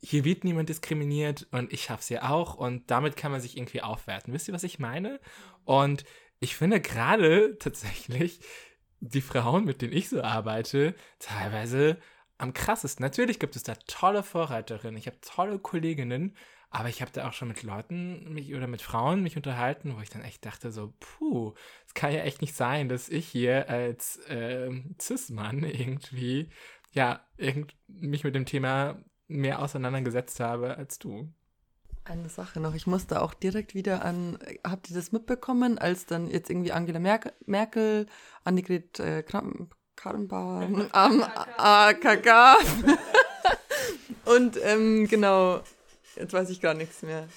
[0.00, 3.82] hier wird niemand diskriminiert und ich schaff's ja auch und damit kann man sich irgendwie
[3.82, 4.32] aufwerten.
[4.32, 5.18] Wisst ihr, was ich meine?
[5.64, 6.04] Und
[6.40, 8.40] ich finde gerade tatsächlich
[9.00, 11.98] die Frauen, mit denen ich so arbeite, teilweise
[12.38, 13.02] am krassesten.
[13.02, 16.36] Natürlich gibt es da tolle Vorreiterinnen, ich habe tolle Kolleginnen,
[16.70, 20.00] aber ich habe da auch schon mit Leuten mich oder mit Frauen mich unterhalten, wo
[20.02, 21.54] ich dann echt dachte so, puh,
[21.86, 26.50] es kann ja echt nicht sein, dass ich hier als äh, Cis-Mann irgendwie,
[26.92, 31.32] ja, irgend, mich mit dem Thema mehr auseinandergesetzt habe als du.
[32.08, 36.30] Eine Sache noch, ich musste auch direkt wieder an, habt ihr das mitbekommen, als dann
[36.30, 38.06] jetzt irgendwie Angela Merkel, Merkel
[38.44, 41.22] Annegret äh, Karrenbauer am
[41.58, 42.56] AKK
[44.24, 45.60] und ähm, genau,
[46.16, 47.28] jetzt weiß ich gar nichts mehr.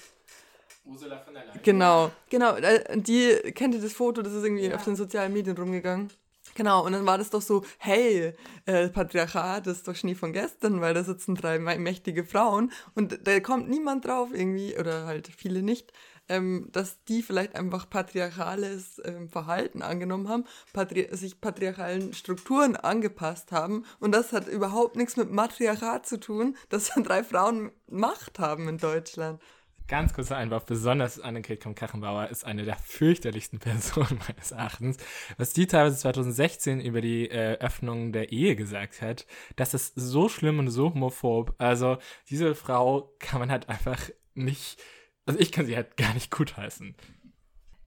[0.86, 1.60] Ursula von der Leyen.
[1.62, 4.76] Genau, genau, äh, die, kennt ihr das Foto, das ist irgendwie ja.
[4.76, 6.10] auf den sozialen Medien rumgegangen?
[6.54, 8.34] Genau, und dann war das doch so, hey,
[8.66, 13.40] äh, Patriarchat ist doch Schnee von gestern, weil da sitzen drei mächtige Frauen und da
[13.40, 15.92] kommt niemand drauf irgendwie, oder halt viele nicht,
[16.28, 23.50] ähm, dass die vielleicht einfach patriarchales ähm, Verhalten angenommen haben, patri sich patriarchalen Strukturen angepasst
[23.52, 28.38] haben und das hat überhaupt nichts mit Matriarchat zu tun, dass dann drei Frauen Macht
[28.38, 29.40] haben in Deutschland.
[29.88, 34.96] Ganz kurzer Einwurf, besonders Annegret Kramp-Karrenbauer ist eine der fürchterlichsten Personen meines Erachtens.
[35.36, 40.28] Was die teilweise 2016 über die äh, Öffnung der Ehe gesagt hat, das ist so
[40.28, 41.54] schlimm und so homophob.
[41.58, 41.98] Also
[42.30, 43.98] diese Frau kann man halt einfach
[44.34, 44.80] nicht,
[45.26, 46.94] also ich kann sie halt gar nicht gutheißen.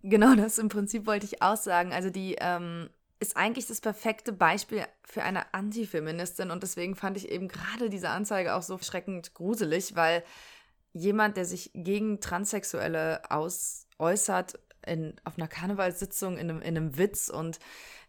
[0.04, 1.92] Genau, das im Prinzip wollte ich auch sagen.
[1.92, 7.30] Also die ähm, ist eigentlich das perfekte Beispiel für eine Antifeministin und deswegen fand ich
[7.30, 10.24] eben gerade diese Anzeige auch so schreckend gruselig, weil
[10.96, 16.98] jemand, der sich gegen Transsexuelle aus, äußert, in, auf einer Karnevalssitzung in einem, in einem
[16.98, 17.60] Witz und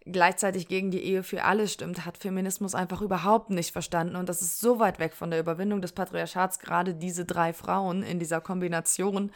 [0.04, 4.14] gleichzeitig gegen die Ehe für alle stimmt, hat Feminismus einfach überhaupt nicht verstanden.
[4.14, 6.60] Und das ist so weit weg von der Überwindung des Patriarchats.
[6.60, 9.32] Gerade diese drei Frauen in dieser Kombination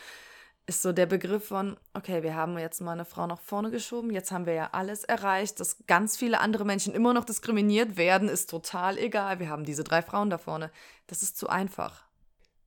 [0.66, 4.10] ist so der Begriff von, okay, wir haben jetzt mal eine Frau nach vorne geschoben,
[4.10, 8.28] jetzt haben wir ja alles erreicht, dass ganz viele andere Menschen immer noch diskriminiert werden,
[8.28, 9.40] ist total egal.
[9.40, 10.70] Wir haben diese drei Frauen da vorne.
[11.08, 12.09] Das ist zu einfach.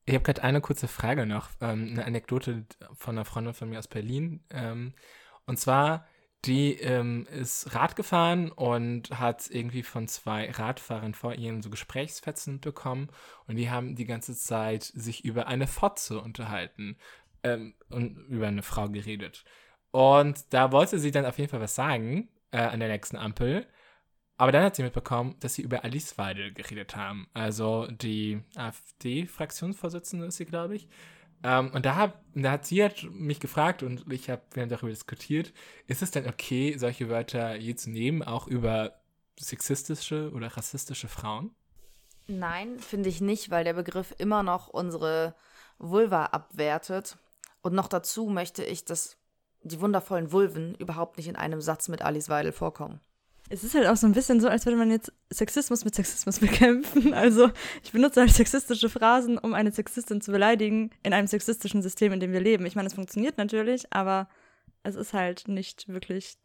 [0.05, 3.79] Ich habe gerade eine kurze Frage noch, ähm, eine Anekdote von einer Freundin von mir
[3.79, 4.43] aus Berlin.
[4.49, 4.93] Ähm,
[5.45, 6.07] und zwar,
[6.45, 12.59] die ähm, ist Rad gefahren und hat irgendwie von zwei Radfahrern vor ihr so Gesprächsfetzen
[12.59, 13.09] bekommen
[13.47, 16.97] und die haben die ganze Zeit sich über eine Fotze unterhalten
[17.43, 19.45] ähm, und über eine Frau geredet.
[19.91, 23.65] Und da wollte sie dann auf jeden Fall was sagen äh, an der nächsten Ampel.
[24.37, 27.27] Aber dann hat sie mitbekommen, dass sie über Alice Weidel geredet haben.
[27.33, 30.87] Also die AfD-Fraktionsvorsitzende ist sie, glaube ich.
[31.43, 34.69] Ähm, und da, hab, da hat sie hat mich gefragt und ich habe, wir haben
[34.69, 35.53] darüber diskutiert,
[35.87, 38.99] ist es denn okay, solche Wörter je zu nehmen, auch über
[39.39, 41.53] sexistische oder rassistische Frauen?
[42.27, 45.35] Nein, finde ich nicht, weil der Begriff immer noch unsere
[45.77, 47.17] Vulva abwertet.
[47.61, 49.17] Und noch dazu möchte ich, dass
[49.61, 52.99] die wundervollen Vulven überhaupt nicht in einem Satz mit Alice Weidel vorkommen
[53.53, 56.39] es ist halt auch so ein bisschen so, als würde man jetzt Sexismus mit Sexismus
[56.39, 57.13] bekämpfen.
[57.13, 57.51] Also
[57.83, 62.19] ich benutze halt sexistische Phrasen, um eine Sexistin zu beleidigen in einem sexistischen System, in
[62.19, 62.65] dem wir leben.
[62.65, 64.27] Ich meine, es funktioniert natürlich, aber
[64.81, 66.35] es ist halt nicht wirklich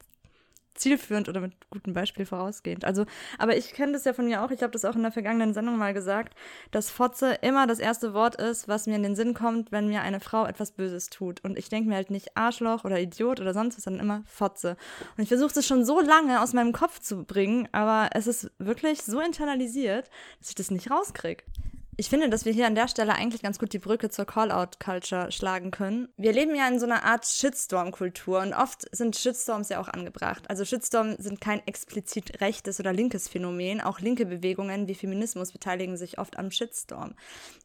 [0.78, 2.84] zielführend oder mit gutem Beispiel vorausgehend.
[2.84, 3.06] Also,
[3.38, 5.54] aber ich kenne das ja von mir auch, ich habe das auch in der vergangenen
[5.54, 6.34] Sendung mal gesagt,
[6.70, 10.02] dass Fotze immer das erste Wort ist, was mir in den Sinn kommt, wenn mir
[10.02, 11.42] eine Frau etwas Böses tut.
[11.44, 14.76] Und ich denke mir halt nicht Arschloch oder Idiot oder sonst was, sondern immer Fotze.
[15.16, 18.50] Und ich versuche es schon so lange aus meinem Kopf zu bringen, aber es ist
[18.58, 20.10] wirklich so internalisiert,
[20.40, 21.44] dass ich das nicht rauskriege.
[22.00, 25.32] Ich finde, dass wir hier an der Stelle eigentlich ganz gut die Brücke zur Call-out-Culture
[25.32, 26.06] schlagen können.
[26.16, 30.44] Wir leben ja in so einer Art Shitstorm-Kultur und oft sind Shitstorms ja auch angebracht.
[30.48, 33.80] Also Shitstorm sind kein explizit rechtes oder linkes Phänomen.
[33.80, 37.16] Auch linke Bewegungen wie Feminismus beteiligen sich oft am Shitstorm.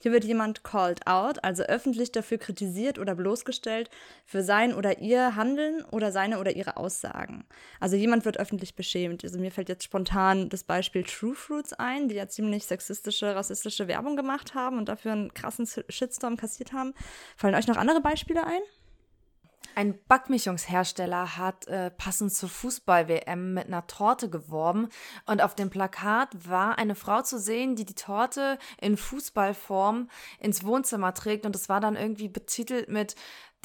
[0.01, 3.91] Hier wird jemand called out, also öffentlich dafür kritisiert oder bloßgestellt
[4.25, 7.45] für sein oder ihr Handeln oder seine oder ihre Aussagen.
[7.79, 9.23] Also jemand wird öffentlich beschämt.
[9.23, 13.87] Also mir fällt jetzt spontan das Beispiel True Fruits ein, die ja ziemlich sexistische, rassistische
[13.87, 14.22] Werbung gemacht
[14.55, 16.93] haben und dafür einen krassen Shitstorm kassiert haben.
[17.37, 18.61] Fallen euch noch andere Beispiele ein?
[19.75, 24.89] Ein Backmischungshersteller hat äh, passend zur Fußball-WM mit einer Torte geworben
[25.25, 30.09] und auf dem Plakat war eine Frau zu sehen, die die Torte in Fußballform
[30.39, 33.15] ins Wohnzimmer trägt und es war dann irgendwie betitelt mit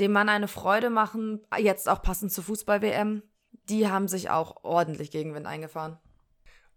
[0.01, 3.23] dem Mann eine Freude machen, jetzt auch passend zur Fußball-WM.
[3.69, 5.99] Die haben sich auch ordentlich Gegenwind eingefahren.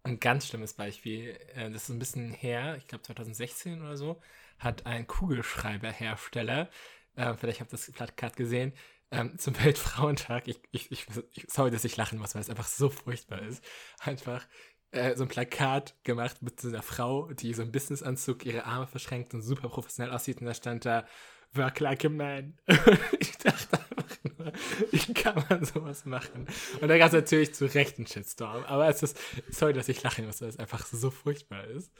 [0.03, 4.19] Ein ganz schlimmes Beispiel, äh, das ist ein bisschen her, ich glaube 2016 oder so,
[4.57, 6.69] hat ein Kugelschreiberhersteller,
[7.15, 8.73] äh, vielleicht habt ihr das Plakat gesehen,
[9.11, 11.05] ähm, zum Weltfrauentag, ich, ich, ich,
[11.47, 13.63] sorry, dass ich lachen muss, weil es einfach so furchtbar ist,
[13.99, 14.47] einfach
[14.91, 18.87] äh, so ein Plakat gemacht mit so einer Frau, die so einen Businessanzug, ihre Arme
[18.87, 21.05] verschränkt und super professionell aussieht und da stand da,
[21.53, 22.57] work like a man.
[23.19, 24.53] ich dachte einfach nur,
[24.91, 26.47] wie kann man sowas machen?
[26.79, 28.63] Und da gab es natürlich zu Recht einen Shitstorm.
[28.65, 29.17] Aber es ist,
[29.49, 31.91] sorry, dass ich lachen muss, weil es einfach so furchtbar ist.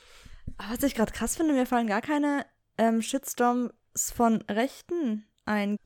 [0.57, 2.45] Was ich gerade krass finde, mir fallen gar keine
[2.77, 3.71] ähm, Shitstorms
[4.13, 5.77] von Rechten ein.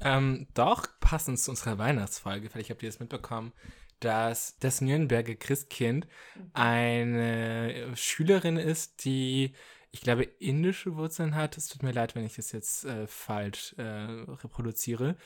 [0.00, 3.52] Ähm, doch, passend zu unserer Weihnachtsfolge, vielleicht habt ihr das mitbekommen,
[4.00, 6.08] dass das Nürnberger Christkind
[6.54, 9.54] eine Schülerin ist, die
[9.92, 11.56] ich glaube, indische Wurzeln hat.
[11.56, 15.16] Es tut mir leid, wenn ich das jetzt äh, falsch äh, reproduziere.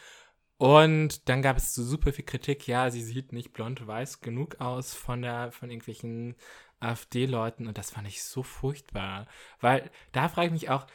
[0.59, 2.66] Und dann gab es so super viel Kritik.
[2.66, 6.35] Ja, sie sieht nicht blond-weiß genug aus von der, von irgendwelchen
[6.81, 7.68] AfD-Leuten.
[7.68, 9.26] Und das fand ich so furchtbar.
[9.61, 10.87] Weil da frage ich mich auch,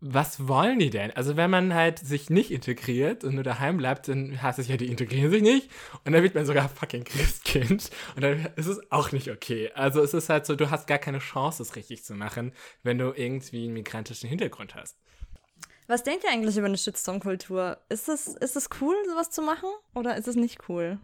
[0.00, 1.10] was wollen die denn?
[1.10, 4.76] Also wenn man halt sich nicht integriert und nur daheim bleibt, dann heißt es ja,
[4.76, 5.70] die integrieren sich nicht.
[6.04, 7.90] Und dann wird man sogar fucking Christkind.
[8.14, 9.72] Und dann ist es auch nicht okay.
[9.74, 12.52] Also es ist halt so, du hast gar keine Chance, es richtig zu machen,
[12.84, 14.96] wenn du irgendwie einen migrantischen Hintergrund hast.
[15.88, 17.78] Was denkt ihr eigentlich über eine Shitstorm-Kultur?
[17.88, 19.70] Ist es, ist es cool, sowas zu machen?
[19.94, 20.98] Oder ist es nicht cool?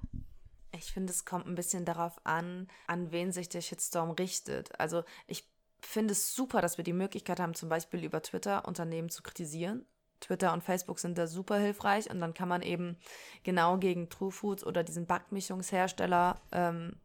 [0.77, 4.79] Ich finde, es kommt ein bisschen darauf an, an wen sich der Shitstorm richtet.
[4.79, 5.49] Also ich
[5.87, 9.87] finde es super, dass wir die Möglichkeit haben, zum Beispiel über Twitter Unternehmen zu kritisieren.
[10.21, 12.97] Twitter und Facebook sind da super hilfreich und dann kann man eben
[13.43, 16.97] genau gegen True Foods oder diesen Backmischungshersteller, ähm,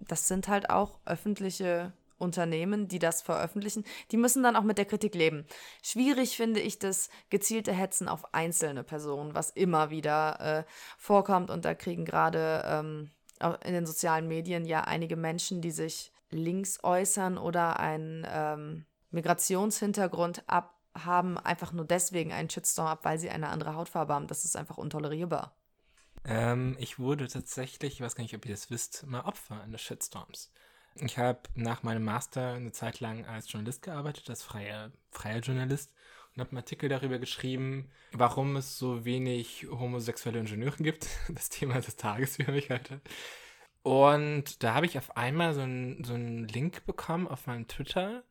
[0.00, 4.84] das sind halt auch öffentliche Unternehmen, die das veröffentlichen, die müssen dann auch mit der
[4.84, 5.46] Kritik leben.
[5.82, 10.64] Schwierig finde ich das gezielte Hetzen auf einzelne Personen, was immer wieder äh,
[10.98, 13.10] vorkommt und da kriegen gerade ähm,
[13.64, 20.44] in den sozialen Medien ja einige Menschen, die sich links äußern oder einen ähm, Migrationshintergrund
[20.46, 24.26] abhaben, einfach nur deswegen einen Shitstorm ab, weil sie eine andere Hautfarbe haben.
[24.26, 25.54] Das ist einfach untolerierbar.
[26.24, 29.80] Ähm, ich wurde tatsächlich, ich weiß gar nicht, ob ihr das wisst, mal Opfer eines
[29.80, 30.52] Shitstorms.
[30.96, 35.92] Ich habe nach meinem Master eine Zeit lang als Journalist gearbeitet, als freier, freier Journalist
[36.34, 41.06] und habe einen Artikel darüber geschrieben, warum es so wenig homosexuelle Ingenieure gibt.
[41.28, 43.00] Das Thema des Tages für mich heute.
[43.88, 48.22] Und da habe ich auf einmal so einen so Link bekommen auf meinem Twitter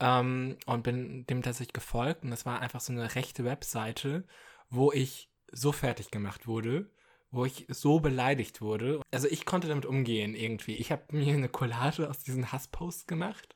[0.00, 2.24] ähm, und bin dem tatsächlich gefolgt.
[2.24, 4.24] Und das war einfach so eine rechte Webseite,
[4.70, 6.90] wo ich so fertig gemacht wurde,
[7.30, 9.02] wo ich so beleidigt wurde.
[9.10, 10.76] Also ich konnte damit umgehen irgendwie.
[10.76, 13.54] Ich habe mir eine Collage aus diesen Hassposts gemacht.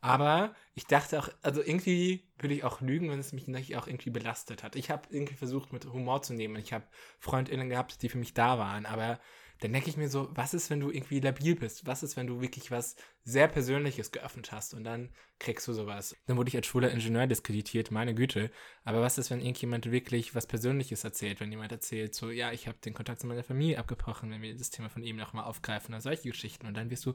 [0.00, 4.10] Aber ich dachte auch, also irgendwie würde ich auch lügen, wenn es mich auch irgendwie
[4.10, 4.74] belastet hat.
[4.74, 6.56] Ich habe irgendwie versucht, mit Humor zu nehmen.
[6.56, 6.88] Ich habe
[7.20, 8.86] FreundInnen gehabt, die für mich da waren.
[8.86, 9.20] Aber
[9.60, 11.86] dann denke ich mir so, was ist, wenn du irgendwie labil bist?
[11.86, 16.16] Was ist, wenn du wirklich was sehr Persönliches geöffnet hast und dann kriegst du sowas?
[16.26, 18.50] Dann wurde ich als schwuler Ingenieur diskreditiert, meine Güte.
[18.84, 21.40] Aber was ist, wenn irgendjemand wirklich was Persönliches erzählt?
[21.40, 24.56] Wenn jemand erzählt, so, ja, ich habe den Kontakt zu meiner Familie abgebrochen, wenn wir
[24.56, 26.66] das Thema von ihm nochmal aufgreifen oder solche Geschichten.
[26.66, 27.14] Und dann wirst du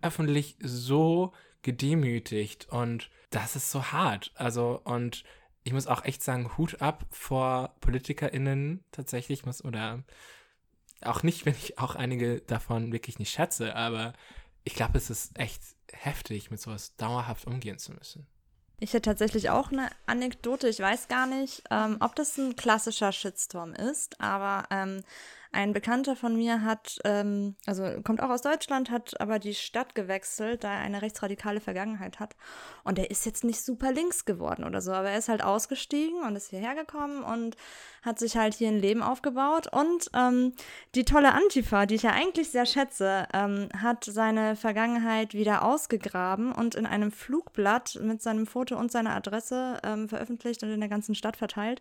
[0.00, 4.32] öffentlich so gedemütigt und das ist so hart.
[4.34, 5.24] Also, und
[5.62, 10.04] ich muss auch echt sagen, Hut ab vor PolitikerInnen tatsächlich, muss, oder
[11.02, 14.12] auch nicht, wenn ich auch einige davon wirklich nicht schätze, aber
[14.64, 18.26] ich glaube, es ist echt heftig, mit sowas dauerhaft umgehen zu müssen.
[18.78, 20.68] Ich hätte tatsächlich auch eine Anekdote.
[20.68, 25.02] Ich weiß gar nicht, ähm, ob das ein klassischer Shitstorm ist, aber ähm,
[25.52, 29.94] ein Bekannter von mir hat, ähm, also kommt auch aus Deutschland, hat aber die Stadt
[29.94, 32.36] gewechselt, da er eine rechtsradikale Vergangenheit hat.
[32.84, 36.22] Und er ist jetzt nicht super links geworden oder so, aber er ist halt ausgestiegen
[36.22, 37.56] und ist hierher gekommen und
[38.02, 39.66] hat sich halt hier ein Leben aufgebaut.
[39.72, 40.52] Und ähm,
[40.94, 46.52] die tolle Antifa, die ich ja eigentlich sehr schätze, ähm, hat seine Vergangenheit wieder ausgegraben
[46.52, 50.88] und in einem Flugblatt mit seinem Foto und seiner Adresse ähm, veröffentlicht und in der
[50.88, 51.80] ganzen Stadt verteilt.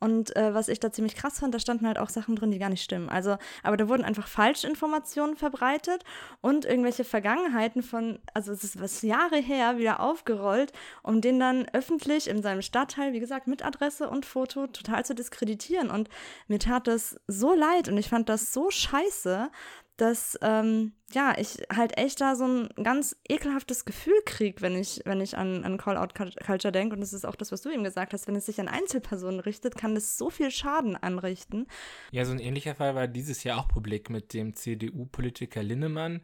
[0.00, 2.58] Und äh, was ich da ziemlich krass fand, da standen halt auch Sachen drin, die
[2.58, 3.03] gar nicht stimmen.
[3.08, 6.04] Also, aber da wurden einfach Falschinformationen verbreitet
[6.40, 11.66] und irgendwelche Vergangenheiten von, also es ist was Jahre her, wieder aufgerollt, um den dann
[11.72, 15.90] öffentlich in seinem Stadtteil, wie gesagt, mit Adresse und Foto total zu diskreditieren.
[15.90, 16.08] Und
[16.48, 19.50] mir tat das so leid und ich fand das so scheiße,
[19.96, 25.00] dass ähm, ja, ich halt echt da so ein ganz ekelhaftes Gefühl kriege, wenn ich,
[25.04, 26.94] wenn ich an, an Call-out-Culture denke.
[26.94, 28.26] Und das ist auch das, was du eben gesagt hast.
[28.26, 31.66] Wenn es sich an Einzelpersonen richtet, kann das so viel Schaden anrichten.
[32.10, 36.22] Ja, so ein ähnlicher Fall war dieses Jahr auch publik mit dem CDU-Politiker Linnemann.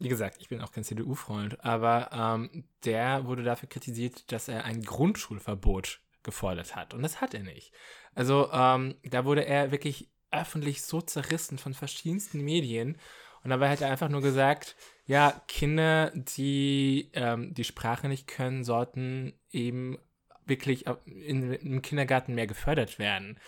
[0.00, 4.64] Wie gesagt, ich bin auch kein CDU-Freund, aber ähm, der wurde dafür kritisiert, dass er
[4.64, 6.94] ein Grundschulverbot gefordert hat.
[6.94, 7.72] Und das hat er nicht.
[8.14, 12.96] Also ähm, da wurde er wirklich öffentlich so zerrissen von verschiedensten Medien.
[13.42, 18.64] Und dabei hat er einfach nur gesagt, ja, Kinder, die ähm, die Sprache nicht können,
[18.64, 19.98] sollten eben
[20.46, 23.38] wirklich in, im Kindergarten mehr gefördert werden.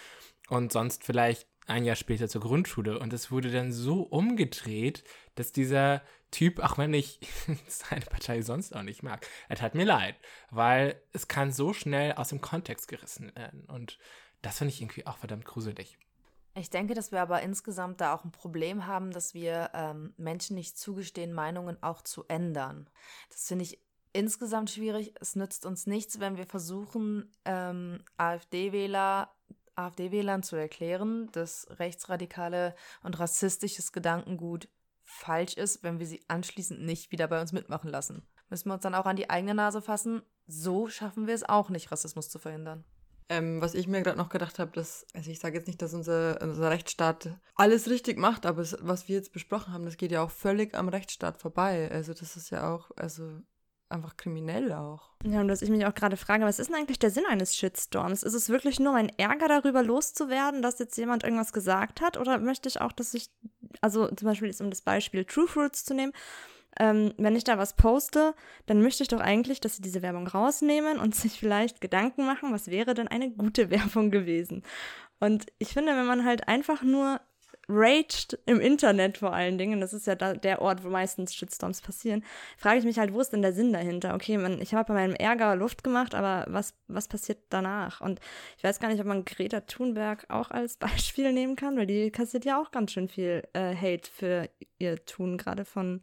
[0.49, 2.99] Und sonst vielleicht ein Jahr später zur Grundschule.
[2.99, 7.21] Und es wurde dann so umgedreht, dass dieser Typ, auch wenn ich
[7.69, 10.17] seine Partei sonst auch nicht mag, er tat mir leid,
[10.51, 13.65] weil es kann so schnell aus dem Kontext gerissen werden.
[13.67, 13.99] Und
[14.41, 15.99] das finde ich irgendwie auch verdammt gruselig.
[16.55, 20.55] Ich denke, dass wir aber insgesamt da auch ein Problem haben, dass wir ähm, Menschen
[20.55, 22.91] nicht zugestehen, Meinungen auch zu ändern.
[23.31, 23.81] Das finde ich
[24.13, 25.15] insgesamt schwierig.
[25.21, 29.35] Es nützt uns nichts, wenn wir versuchen, ähm, AfD-Wähler
[29.75, 34.69] AfD-Wählern zu erklären, dass rechtsradikale und rassistisches Gedankengut
[35.05, 38.27] falsch ist, wenn wir sie anschließend nicht wieder bei uns mitmachen lassen.
[38.49, 40.23] Müssen wir uns dann auch an die eigene Nase fassen.
[40.47, 42.85] So schaffen wir es auch nicht, Rassismus zu verhindern.
[43.33, 45.95] Ähm, was ich mir gerade noch gedacht habe, dass, also ich sage jetzt nicht, dass
[45.95, 50.13] unser, unser Rechtsstaat alles richtig macht, aber es, was wir jetzt besprochen haben, das geht
[50.13, 51.91] ja auch völlig am Rechtsstaat vorbei.
[51.91, 53.41] Also das ist ja auch, also
[53.89, 55.13] einfach kriminell auch.
[55.25, 57.57] Ja, und was ich mich auch gerade frage, was ist denn eigentlich der Sinn eines
[57.57, 58.23] Shitstorms?
[58.23, 62.19] Ist es wirklich nur mein Ärger darüber loszuwerden, dass jetzt jemand irgendwas gesagt hat?
[62.19, 63.31] Oder möchte ich auch, dass ich,
[63.81, 66.13] also zum Beispiel jetzt um das Beispiel True Fruits zu nehmen,
[66.79, 68.35] ähm, wenn ich da was poste,
[68.67, 72.53] dann möchte ich doch eigentlich, dass sie diese Werbung rausnehmen und sich vielleicht Gedanken machen,
[72.53, 74.63] was wäre denn eine gute Werbung gewesen.
[75.21, 77.21] Und ich finde, wenn man halt einfach nur
[77.69, 81.81] raged im Internet vor allen Dingen, das ist ja da, der Ort, wo meistens Shitstorms
[81.81, 82.25] passieren,
[82.57, 84.15] frage ich mich halt, wo ist denn der Sinn dahinter?
[84.15, 88.01] Okay, man, ich habe bei meinem Ärger Luft gemacht, aber was, was passiert danach?
[88.01, 88.21] Und
[88.59, 92.11] ich weiß gar nicht, ob man Greta Thunberg auch als Beispiel nehmen kann, weil die
[92.11, 96.01] kassiert ja auch ganz schön viel äh, Hate für ihr Tun, gerade von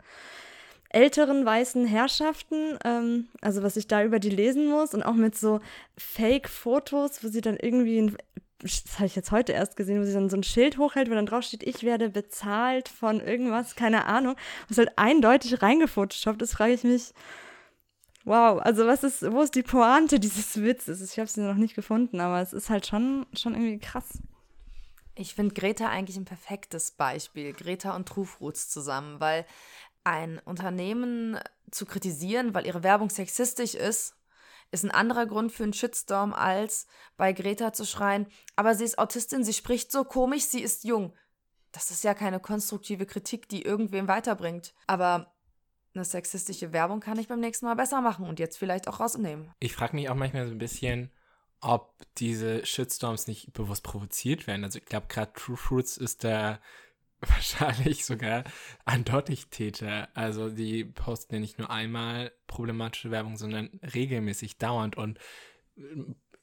[0.90, 5.38] älteren weißen Herrschaften, ähm, also was ich da über die lesen muss und auch mit
[5.38, 5.62] so
[5.98, 8.18] Fake-Fotos, wo sie dann irgendwie ein
[8.62, 11.14] das habe ich jetzt heute erst gesehen, wo sie dann so ein Schild hochhält, wo
[11.14, 14.36] dann drauf steht, ich werde bezahlt von irgendwas, keine Ahnung,
[14.68, 17.14] was halt eindeutig reingefotoshoppt ist, frage ich mich,
[18.26, 21.02] wow, also was ist, wo ist die Pointe dieses Witzes?
[21.02, 24.20] Ich habe sie noch nicht gefunden, aber es ist halt schon, schon irgendwie krass.
[25.16, 29.46] Ich finde Greta eigentlich ein perfektes Beispiel, Greta und Trufruts zusammen, weil
[30.04, 31.40] ein Unternehmen
[31.72, 34.16] zu kritisieren, weil ihre Werbung sexistisch ist,
[34.72, 39.00] ist ein anderer Grund für einen Shitstorm, als bei Greta zu schreien, aber sie ist
[39.00, 41.14] Autistin, sie spricht so komisch, sie ist jung.
[41.72, 44.74] Das ist ja keine konstruktive Kritik, die irgendwem weiterbringt.
[44.88, 45.34] Aber
[45.94, 49.54] eine sexistische Werbung kann ich beim nächsten Mal besser machen und jetzt vielleicht auch rausnehmen.
[49.60, 51.12] Ich frage mich auch manchmal so ein bisschen,
[51.62, 54.64] ob diese Shitstorms nicht bewusst provoziert werden.
[54.64, 56.60] Also ich glaube, gerade True Fruits ist da
[57.28, 58.44] wahrscheinlich sogar
[58.86, 60.10] eindeutig Täter.
[60.14, 64.98] Also die posten ja nicht nur einmal problematische Werbung, sondern regelmäßig dauernd.
[64.98, 65.20] Und
[65.78, 65.82] äh,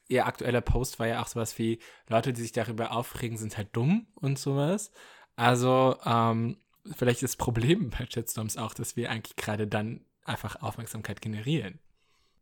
[0.08, 3.74] ihr aktueller Post war ja auch sowas wie, Leute, die sich darüber aufregen, sind halt
[3.74, 4.92] dumm und sowas.
[5.34, 6.58] Also ähm,
[6.94, 11.78] vielleicht ist das Problem bei Shitstorms auch, dass wir eigentlich gerade dann einfach Aufmerksamkeit generieren.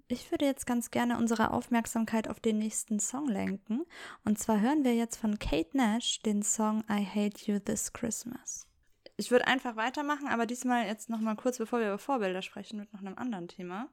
[0.06, 3.86] Ich würde jetzt ganz gerne unsere Aufmerksamkeit auf den nächsten Song lenken.
[4.24, 8.68] Und zwar hören wir jetzt von Kate Nash den Song I Hate You This Christmas.
[9.16, 12.92] Ich würde einfach weitermachen, aber diesmal jetzt nochmal kurz, bevor wir über Vorbilder sprechen, mit
[12.92, 13.88] noch einem anderen Thema.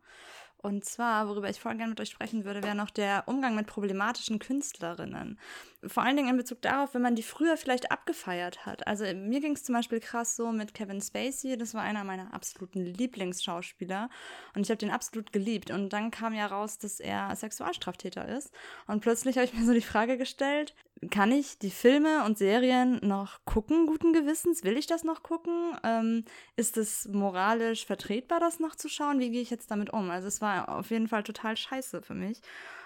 [0.62, 3.67] Und zwar, worüber ich voll gerne mit euch sprechen würde, wäre noch der Umgang mit
[3.67, 5.39] problematischen Künstlerinnen.
[5.86, 8.86] Vor allen Dingen in Bezug darauf, wenn man die früher vielleicht abgefeiert hat.
[8.86, 12.34] Also mir ging es zum Beispiel krass so mit Kevin Spacey, das war einer meiner
[12.34, 14.10] absoluten Lieblingsschauspieler
[14.56, 15.71] und ich habe den absolut geliebt.
[15.71, 18.52] Und dann kam ja raus, dass er Sexualstraftäter ist.
[18.86, 20.76] Und plötzlich habe ich mir so die Frage gestellt,
[21.10, 24.63] kann ich die Filme und Serien noch gucken, guten Gewissens?
[24.63, 25.76] Will ich das noch gucken?
[25.84, 29.19] Ähm, ist es moralisch vertretbar, das noch zu schauen?
[29.19, 30.12] Wie gehe ich jetzt damit um?
[30.12, 32.42] Also es war auf jeden Fall total scheiße für mich.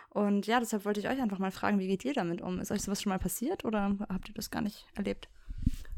[0.09, 2.59] Und ja, deshalb wollte ich euch einfach mal fragen, wie geht ihr damit um?
[2.59, 5.27] Ist euch sowas schon mal passiert oder habt ihr das gar nicht erlebt?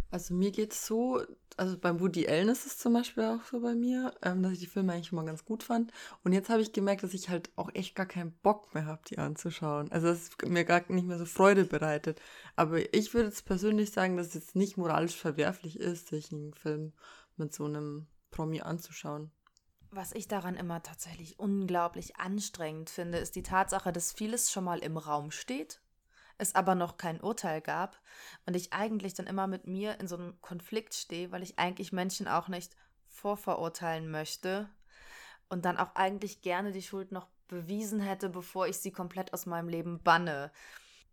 [0.09, 1.21] Also mir geht es so,
[1.57, 4.59] also beim Woody Allen ist es zum Beispiel auch so bei mir, ähm, dass ich
[4.59, 5.91] die Filme eigentlich immer ganz gut fand.
[6.23, 9.01] Und jetzt habe ich gemerkt, dass ich halt auch echt gar keinen Bock mehr habe,
[9.07, 9.91] die anzuschauen.
[9.91, 12.21] Also es mir gar nicht mehr so Freude bereitet.
[12.55, 16.53] Aber ich würde jetzt persönlich sagen, dass es jetzt nicht moralisch verwerflich ist, sich einen
[16.53, 16.93] Film
[17.35, 19.31] mit so einem Promi anzuschauen.
[19.91, 24.79] Was ich daran immer tatsächlich unglaublich anstrengend finde, ist die Tatsache, dass vieles schon mal
[24.79, 25.79] im Raum steht
[26.37, 27.99] es aber noch kein Urteil gab
[28.45, 31.91] und ich eigentlich dann immer mit mir in so einem Konflikt stehe, weil ich eigentlich
[31.91, 32.75] Menschen auch nicht
[33.09, 34.69] vorverurteilen möchte
[35.49, 39.45] und dann auch eigentlich gerne die Schuld noch bewiesen hätte, bevor ich sie komplett aus
[39.45, 40.51] meinem Leben banne.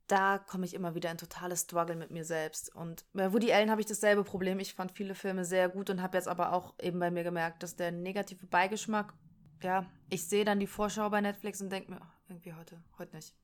[0.07, 2.75] Da komme ich immer wieder in totales Struggle mit mir selbst.
[2.75, 4.59] Und bei Woody Allen habe ich dasselbe Problem.
[4.59, 7.63] Ich fand viele Filme sehr gut und habe jetzt aber auch eben bei mir gemerkt,
[7.63, 9.15] dass der negative Beigeschmack,
[9.63, 13.17] ja, ich sehe dann die Vorschau bei Netflix und denke mir, oh, irgendwie heute, heute
[13.17, 13.35] nicht.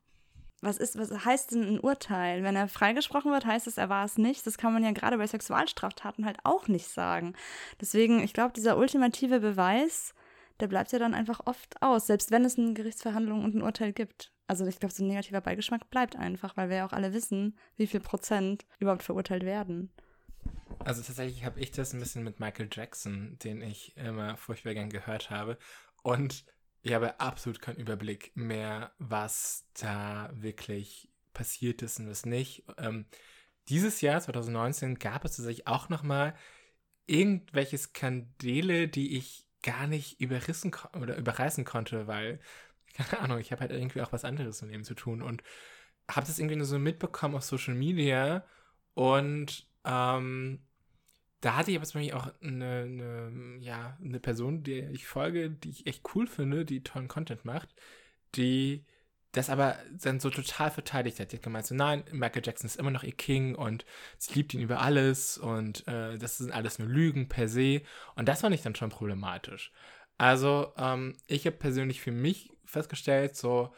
[0.61, 2.42] was ist, was heißt denn ein Urteil?
[2.42, 4.46] Wenn er freigesprochen wird, heißt es, er war es nicht.
[4.46, 7.34] Das kann man ja gerade bei Sexualstraftaten halt auch nicht sagen.
[7.80, 10.14] Deswegen, ich glaube, dieser ultimative Beweis,
[10.61, 13.94] der bleibt ja dann einfach oft aus, selbst wenn es eine Gerichtsverhandlung und ein Urteil
[13.94, 14.30] gibt.
[14.51, 17.57] Also ich glaube, so ein negativer Beigeschmack bleibt einfach, weil wir ja auch alle wissen,
[17.76, 19.92] wie viel Prozent überhaupt verurteilt werden.
[20.80, 24.90] Also tatsächlich habe ich das ein bisschen mit Michael Jackson, den ich immer furchtbar gern
[24.90, 25.57] gehört habe.
[26.03, 26.44] Und
[26.82, 32.64] ich habe absolut keinen Überblick mehr, was da wirklich passiert ist und was nicht.
[32.76, 33.07] Ähm,
[33.68, 36.34] dieses Jahr, 2019, gab es tatsächlich auch nochmal
[37.07, 42.40] irgendwelche Skandale, die ich gar nicht überrissen oder überreißen konnte, weil,
[42.95, 45.43] keine Ahnung, ich habe halt irgendwie auch was anderes im Leben zu tun und
[46.11, 48.45] habe das irgendwie nur so mitbekommen auf Social Media
[48.95, 50.61] und ähm,
[51.41, 55.51] da hatte ich aber zum Beispiel auch eine, eine, ja, eine Person, der ich folge,
[55.51, 57.74] die ich echt cool finde, die tollen Content macht,
[58.34, 58.84] die
[59.32, 61.32] das aber dann so total verteidigt hat.
[61.32, 63.84] Die hat gemeint so, nein, Michael Jackson ist immer noch ihr King und
[64.18, 67.82] sie liebt ihn über alles und äh, das sind alles nur Lügen per se.
[68.16, 69.72] Und das fand ich dann schon problematisch.
[70.20, 73.72] Also, ähm, ich habe persönlich für mich festgestellt, so,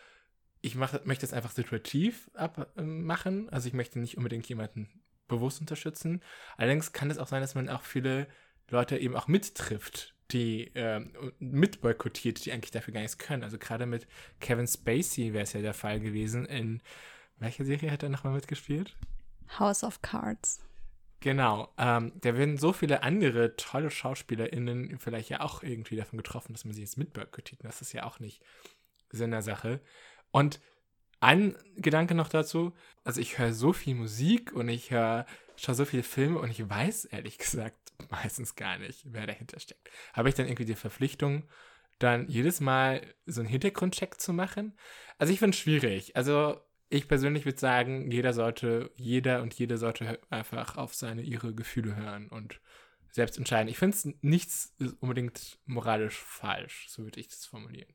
[0.61, 3.49] ich mach, möchte es einfach situativ abmachen.
[3.51, 4.89] Also ich möchte nicht unbedingt jemanden
[5.29, 6.21] bewusst unterstützen.
[6.57, 8.27] Allerdings kann es auch sein, dass man auch viele
[8.71, 11.07] Leute eben auch mittrifft, die äh,
[11.39, 13.45] mit die eigentlich dafür gar nichts können.
[13.45, 14.09] Also gerade mit
[14.41, 16.45] Kevin Spacey wäre es ja der Fall gewesen.
[16.47, 16.83] In
[17.39, 18.97] welcher Serie hat er nochmal mitgespielt?
[19.61, 20.59] House of Cards.
[21.23, 21.73] Genau.
[21.79, 26.65] Ähm, da werden so viele andere tolle SchauspielerInnen vielleicht ja auch irgendwie davon getroffen, dass
[26.65, 27.65] man sie jetzt mitboykottiert.
[27.65, 28.43] Das ist ja auch nicht
[29.11, 29.81] Sinn der Sache.
[30.33, 30.61] Und
[31.21, 35.85] ein Gedanke noch dazu, also ich höre so viel Musik und ich höre, schaue so
[35.85, 37.77] viele Filme und ich weiß ehrlich gesagt
[38.11, 39.89] meistens gar nicht, wer dahinter steckt.
[40.15, 41.45] Habe ich dann irgendwie die Verpflichtung,
[42.01, 44.77] dann jedes Mal so einen Hintergrundcheck zu machen?
[45.19, 46.17] Also ich finde es schwierig.
[46.17, 46.61] Also
[46.93, 51.97] ich persönlich würde sagen, jeder sollte, jeder und jede sollte einfach auf seine, ihre Gefühle
[51.97, 52.61] hören und
[53.11, 53.69] selbst entscheiden.
[53.69, 57.93] Ich finde es nichts unbedingt moralisch falsch, so würde ich das formulieren.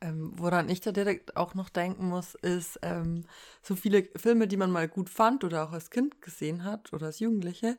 [0.00, 3.24] Ähm, woran ich da direkt auch noch denken muss, ist ähm,
[3.62, 7.06] so viele Filme, die man mal gut fand oder auch als Kind gesehen hat oder
[7.06, 7.78] als Jugendliche.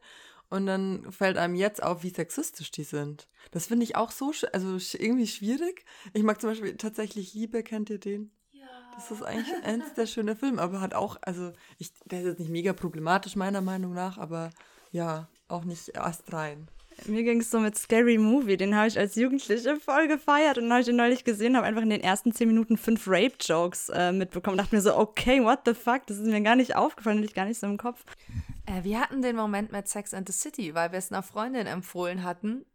[0.50, 3.28] Und dann fällt einem jetzt auf, wie sexistisch die sind.
[3.52, 5.86] Das finde ich auch so, also irgendwie schwierig.
[6.14, 8.32] Ich mag zum Beispiel tatsächlich Liebe, kennt ihr den?
[9.00, 12.39] Das ist eigentlich eins der schönen Filme, aber hat auch, also ich, der ist jetzt
[12.39, 14.50] nicht mega problematisch meiner Meinung nach, aber
[14.91, 16.68] ja, auch nicht erst rein.
[17.06, 20.70] Mir ging es so mit Scary Movie, den habe ich als Jugendliche voll gefeiert und
[20.70, 24.12] habe ich den neulich gesehen, habe einfach in den ersten zehn Minuten fünf Rape-Jokes äh,
[24.12, 24.58] mitbekommen.
[24.58, 27.34] Dachte mir so, okay, what the fuck, das ist mir gar nicht aufgefallen, hatte ich
[27.34, 28.04] gar nicht so im Kopf.
[28.66, 31.68] Äh, wir hatten den Moment mit Sex and the City, weil wir es einer Freundin
[31.68, 32.66] empfohlen hatten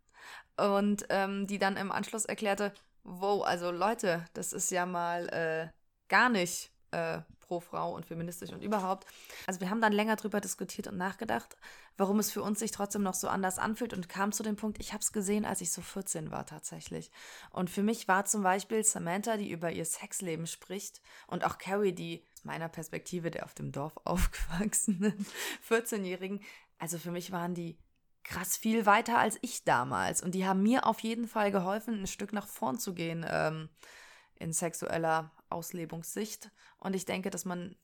[0.56, 2.72] und ähm, die dann im Anschluss erklärte,
[3.02, 5.83] wow, also Leute, das ist ja mal äh,
[6.14, 9.04] gar nicht äh, pro Frau und feministisch und überhaupt.
[9.48, 11.56] Also wir haben dann länger drüber diskutiert und nachgedacht,
[11.96, 14.78] warum es für uns sich trotzdem noch so anders anfühlt und kam zu dem Punkt,
[14.78, 17.10] ich habe es gesehen, als ich so 14 war tatsächlich.
[17.50, 21.92] Und für mich war zum Beispiel Samantha, die über ihr Sexleben spricht und auch Carrie,
[21.92, 25.26] die aus meiner Perspektive der auf dem Dorf aufgewachsenen
[25.68, 26.42] 14-Jährigen,
[26.78, 27.76] also für mich waren die
[28.22, 30.22] krass viel weiter als ich damals.
[30.22, 33.68] Und die haben mir auf jeden Fall geholfen, ein Stück nach vorn zu gehen ähm,
[34.36, 36.50] in sexueller Auslebungssicht.
[36.78, 37.76] Und ich denke, dass man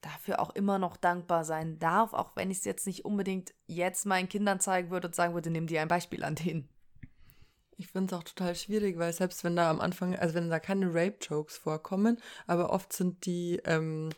[0.00, 4.06] dafür auch immer noch dankbar sein darf, auch wenn ich es jetzt nicht unbedingt jetzt
[4.06, 6.68] meinen Kindern zeigen würde und sagen würde, nimm dir ein Beispiel an denen.
[7.78, 10.58] Ich finde es auch total schwierig, weil selbst wenn da am Anfang, also wenn da
[10.58, 14.10] keine Rape-Jokes vorkommen, aber oft sind die, ähm,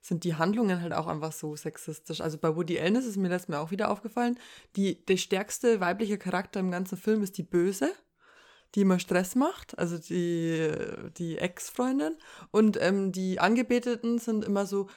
[0.00, 2.20] sind die Handlungen halt auch einfach so sexistisch.
[2.20, 4.38] Also bei Woody Allen ist es mir letztes Mal auch wieder aufgefallen,
[4.74, 7.92] die, der stärkste weibliche Charakter im ganzen Film ist die Böse
[8.74, 10.72] die immer Stress macht, also die,
[11.16, 12.16] die Ex-Freundin.
[12.50, 14.88] Und ähm, die Angebeteten sind immer so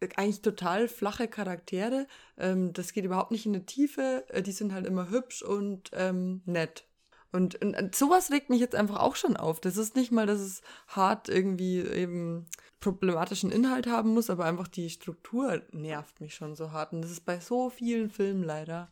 [0.00, 2.06] äh, eigentlich total flache Charaktere.
[2.38, 4.24] Ähm, das geht überhaupt nicht in die Tiefe.
[4.28, 6.84] Äh, die sind halt immer hübsch und ähm, nett.
[7.32, 9.60] Und, und, sowas regt mich jetzt einfach auch schon auf.
[9.60, 12.46] Das ist nicht mal, dass es hart irgendwie eben
[12.80, 16.92] problematischen Inhalt haben muss, aber einfach die Struktur nervt mich schon so hart.
[16.92, 18.90] Und das ist bei so vielen Filmen leider.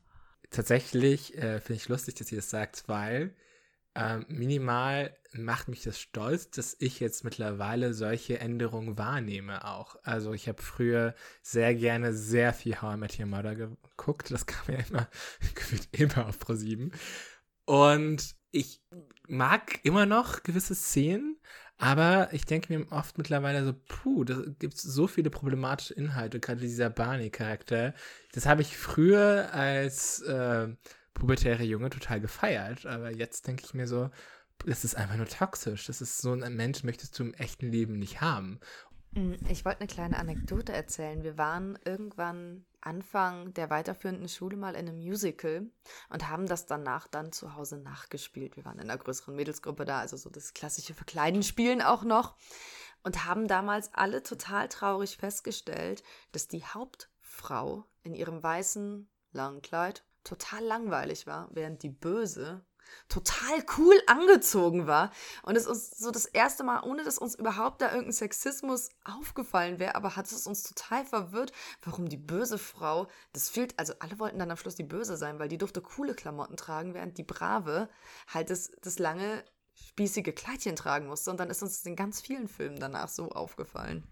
[0.51, 3.35] Tatsächlich äh, finde ich lustig, dass ihr das sagt, weil
[3.95, 9.97] ähm, minimal macht mich das stolz, dass ich jetzt mittlerweile solche Änderungen wahrnehme auch.
[10.03, 14.31] Also ich habe früher sehr gerne sehr viel How I Met Your Mother geguckt.
[14.31, 15.09] Das kam ja immer,
[15.93, 16.93] immer auf Pro7.
[17.65, 18.81] Und ich
[19.27, 21.39] mag immer noch gewisse Szenen,
[21.77, 26.39] aber ich denke mir oft mittlerweile so, puh, da gibt es so viele problematische Inhalte,
[26.41, 27.95] gerade dieser Barney-Charakter.
[28.33, 30.69] Das habe ich früher als äh,
[31.15, 32.87] pubertäre Junge total gefeiert.
[32.87, 34.11] Aber jetzt denke ich mir so,
[34.67, 35.87] das ist einfach nur toxisch.
[35.87, 38.61] Das ist so ein Mensch, möchtest du im echten Leben nicht haben.
[39.15, 41.23] Hm, ich wollte eine kleine Anekdote erzählen.
[41.23, 45.67] Wir waren irgendwann Anfang der weiterführenden Schule mal in einem Musical
[46.11, 48.57] und haben das danach dann zu Hause nachgespielt.
[48.57, 52.37] Wir waren in einer größeren Mädelsgruppe da, also so das klassische Verkleiden spielen auch noch
[53.03, 56.03] und haben damals alle total traurig festgestellt,
[56.33, 62.65] dass die Hauptfrau in ihrem weißen langen Kleid total langweilig war, während die Böse
[63.09, 65.11] total cool angezogen war.
[65.43, 69.79] Und es uns so das erste Mal, ohne dass uns überhaupt da irgendein Sexismus aufgefallen
[69.79, 71.53] wäre, aber hat es uns total verwirrt,
[71.83, 75.39] warum die böse Frau, das fehlt, also alle wollten dann am Schluss die Böse sein,
[75.39, 77.89] weil die durfte coole Klamotten tragen, während die Brave
[78.29, 79.45] halt das, das lange
[79.75, 81.31] spießige Kleidchen tragen musste.
[81.31, 84.07] Und dann ist uns in ganz vielen Filmen danach so aufgefallen.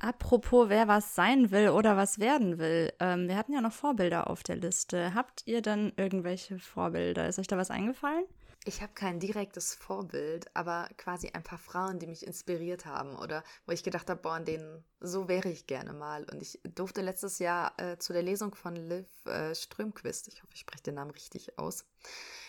[0.00, 2.92] Apropos, wer was sein will oder was werden will.
[3.00, 5.14] Ähm, wir hatten ja noch Vorbilder auf der Liste.
[5.14, 7.28] Habt ihr denn irgendwelche Vorbilder?
[7.28, 8.24] Ist euch da was eingefallen?
[8.64, 13.42] Ich habe kein direktes Vorbild, aber quasi ein paar Frauen, die mich inspiriert haben oder
[13.66, 16.24] wo ich gedacht habe, boah, an denen so wäre ich gerne mal.
[16.30, 20.52] Und ich durfte letztes Jahr äh, zu der Lesung von Liv äh, Strömquist, ich hoffe,
[20.54, 21.86] ich spreche den Namen richtig aus,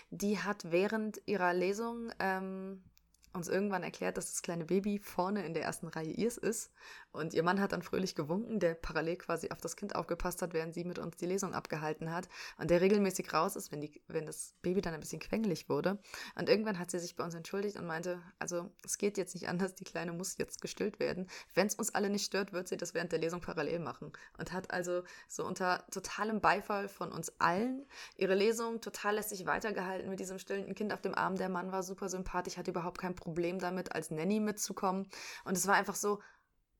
[0.09, 2.83] die hat während ihrer Lesung ähm,
[3.33, 6.71] uns irgendwann erklärt, dass das kleine Baby vorne in der ersten Reihe ihrs ist.
[7.11, 10.53] Und ihr Mann hat dann fröhlich gewunken, der parallel quasi auf das Kind aufgepasst hat,
[10.53, 12.29] während sie mit uns die Lesung abgehalten hat.
[12.57, 15.97] Und der regelmäßig raus ist, wenn, die, wenn das Baby dann ein bisschen quengelig wurde.
[16.35, 19.47] Und irgendwann hat sie sich bei uns entschuldigt und meinte, also es geht jetzt nicht
[19.47, 21.27] anders, die Kleine muss jetzt gestillt werden.
[21.55, 24.11] Wenn es uns alle nicht stört, wird sie das während der Lesung parallel machen.
[24.37, 27.87] Und hat also so unter totalem Beifall von uns allen
[28.17, 31.35] ihre Lesung total lässig weitergehalten mit diesem stillenden Kind auf dem Arm.
[31.35, 35.07] Der Mann war super sympathisch, hatte überhaupt kein Problem damit, als Nanny mitzukommen.
[35.43, 36.19] Und es war einfach so,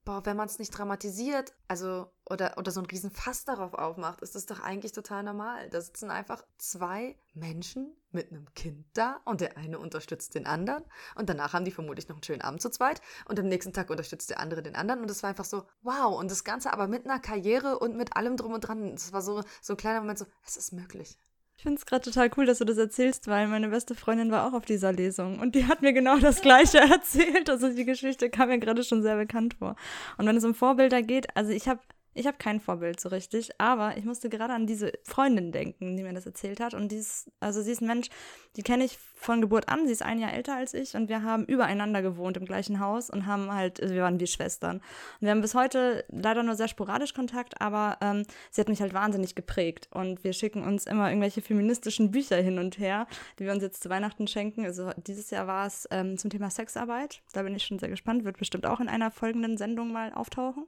[0.10, 4.34] boah, wenn man es nicht dramatisiert, also oder, oder so ein Riesenfass darauf aufmacht, ist
[4.34, 5.70] das doch eigentlich total normal.
[5.70, 10.84] Da sitzen einfach zwei Menschen mit einem Kind da und der eine unterstützt den anderen
[11.14, 13.92] und danach haben die vermutlich noch einen schönen Abend zu zweit und am nächsten Tag
[13.92, 16.88] unterstützt der andere den anderen und es war einfach so, wow, und das Ganze aber
[16.88, 18.96] mit einer Karriere und mit allem drum und dran.
[18.96, 21.20] Es war so, so ein kleiner Moment so, es ist möglich.
[21.60, 24.48] Ich finde es gerade total cool, dass du das erzählst, weil meine beste Freundin war
[24.48, 27.50] auch auf dieser Lesung und die hat mir genau das Gleiche erzählt.
[27.50, 29.76] Also die Geschichte kam mir gerade schon sehr bekannt vor.
[30.18, 31.82] Und wenn es um Vorbilder geht, also ich habe
[32.20, 36.04] ich habe kein Vorbild so richtig, aber ich musste gerade an diese Freundin denken, die
[36.04, 36.74] mir das erzählt hat.
[36.74, 38.10] Und die ist, also sie ist ein Mensch,
[38.58, 39.88] die kenne ich von Geburt an.
[39.88, 43.10] Sie ist ein Jahr älter als ich und wir haben übereinander gewohnt im gleichen Haus
[43.10, 44.78] und haben halt, also wir waren wie Schwestern.
[44.78, 48.82] Und wir haben bis heute leider nur sehr sporadisch Kontakt, aber ähm, sie hat mich
[48.82, 49.88] halt wahnsinnig geprägt.
[49.92, 53.08] Und wir schicken uns immer irgendwelche feministischen Bücher hin und her,
[53.40, 54.66] die wir uns jetzt zu Weihnachten schenken.
[54.66, 57.22] Also dieses Jahr war es ähm, zum Thema Sexarbeit.
[57.32, 60.66] Da bin ich schon sehr gespannt, wird bestimmt auch in einer folgenden Sendung mal auftauchen.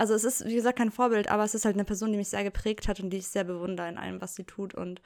[0.00, 2.30] Also es ist, wie gesagt, kein Vorbild, aber es ist halt eine Person, die mich
[2.30, 5.02] sehr geprägt hat und die ich sehr bewundere in allem, was sie tut und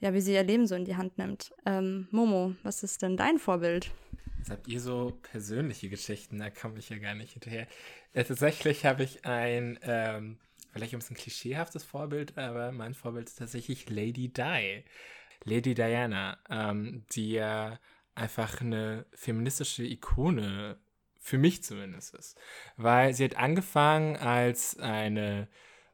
[0.00, 1.52] ja, wie sie ihr Leben so in die Hand nimmt.
[1.66, 3.90] Ähm, Momo, was ist denn dein Vorbild?
[4.38, 7.66] Jetzt habt ihr so persönliche Geschichten, da komme ich ja gar nicht hinterher.
[8.14, 10.38] Äh, tatsächlich habe ich ein, ähm,
[10.72, 14.82] vielleicht ein bisschen klischeehaftes Vorbild, aber mein Vorbild ist tatsächlich Lady Di.
[15.44, 17.78] Lady Diana, ähm, die ja
[18.14, 20.78] einfach eine feministische Ikone
[21.28, 22.36] für mich zumindest ist.
[22.76, 25.48] Weil sie hat angefangen als eine,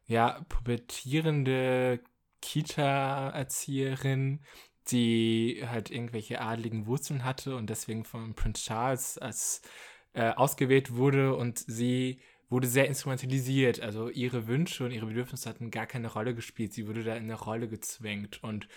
[0.07, 2.01] ja, pubertierende
[2.41, 4.41] Kita-Erzieherin,
[4.89, 9.63] die halt irgendwelche adligen Wurzeln hatte und deswegen von Prince Charles als
[10.13, 12.21] äh, ausgewählt wurde und sie
[12.51, 13.81] wurde sehr instrumentalisiert.
[13.81, 16.75] Also ihre Wünsche und ihre Bedürfnisse hatten gar keine Rolle gespielt.
[16.75, 18.69] Sie wurde da in eine Rolle gezwängt und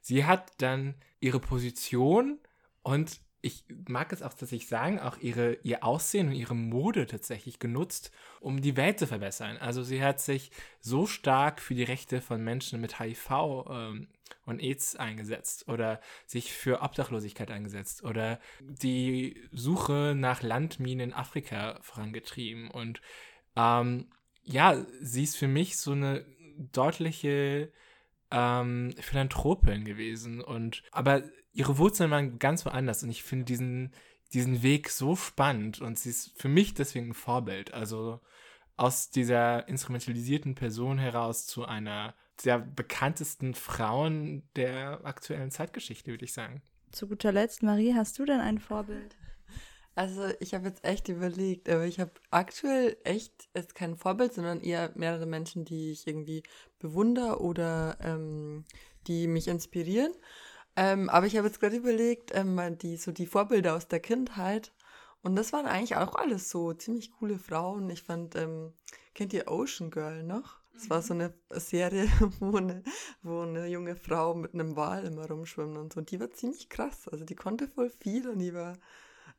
[0.00, 2.38] sie hat dann ihre Position
[2.82, 7.60] und ich mag es auch tatsächlich sagen, auch ihre, ihr Aussehen und ihre Mode tatsächlich
[7.60, 9.56] genutzt, um die Welt zu verbessern.
[9.58, 13.30] Also sie hat sich so stark für die Rechte von Menschen mit HIV
[13.70, 14.08] ähm,
[14.44, 21.78] und AIDS eingesetzt oder sich für Obdachlosigkeit eingesetzt oder die Suche nach Landminen in Afrika
[21.82, 22.68] vorangetrieben.
[22.68, 23.00] Und
[23.54, 24.08] ähm,
[24.42, 26.26] ja, sie ist für mich so eine
[26.72, 27.72] deutliche
[28.32, 30.40] ähm, Philanthropin gewesen.
[30.40, 31.22] Und aber
[31.56, 33.92] ihre Wurzeln waren ganz woanders und ich finde diesen,
[34.32, 37.72] diesen Weg so spannend und sie ist für mich deswegen ein Vorbild.
[37.72, 38.20] Also
[38.76, 46.34] aus dieser instrumentalisierten Person heraus zu einer der bekanntesten Frauen der aktuellen Zeitgeschichte, würde ich
[46.34, 46.60] sagen.
[46.92, 49.16] Zu guter Letzt, Marie, hast du denn ein Vorbild?
[49.98, 54.60] Also ich habe jetzt echt überlegt, aber ich habe aktuell echt ist kein Vorbild, sondern
[54.60, 56.42] eher mehrere Menschen, die ich irgendwie
[56.78, 58.66] bewundere oder ähm,
[59.06, 60.12] die mich inspirieren.
[60.76, 64.72] Ähm, aber ich habe jetzt gerade überlegt, ähm, die, so die Vorbilder aus der Kindheit.
[65.22, 67.88] Und das waren eigentlich auch alles so ziemlich coole Frauen.
[67.90, 68.72] Ich fand, ähm,
[69.14, 70.60] kennt ihr Ocean Girl noch?
[70.74, 72.06] Das war so eine Serie,
[72.40, 72.82] wo eine,
[73.22, 76.00] wo eine junge Frau mit einem Wal immer rumschwimmt und so.
[76.00, 77.08] Und die war ziemlich krass.
[77.08, 78.76] Also die konnte voll viel und die war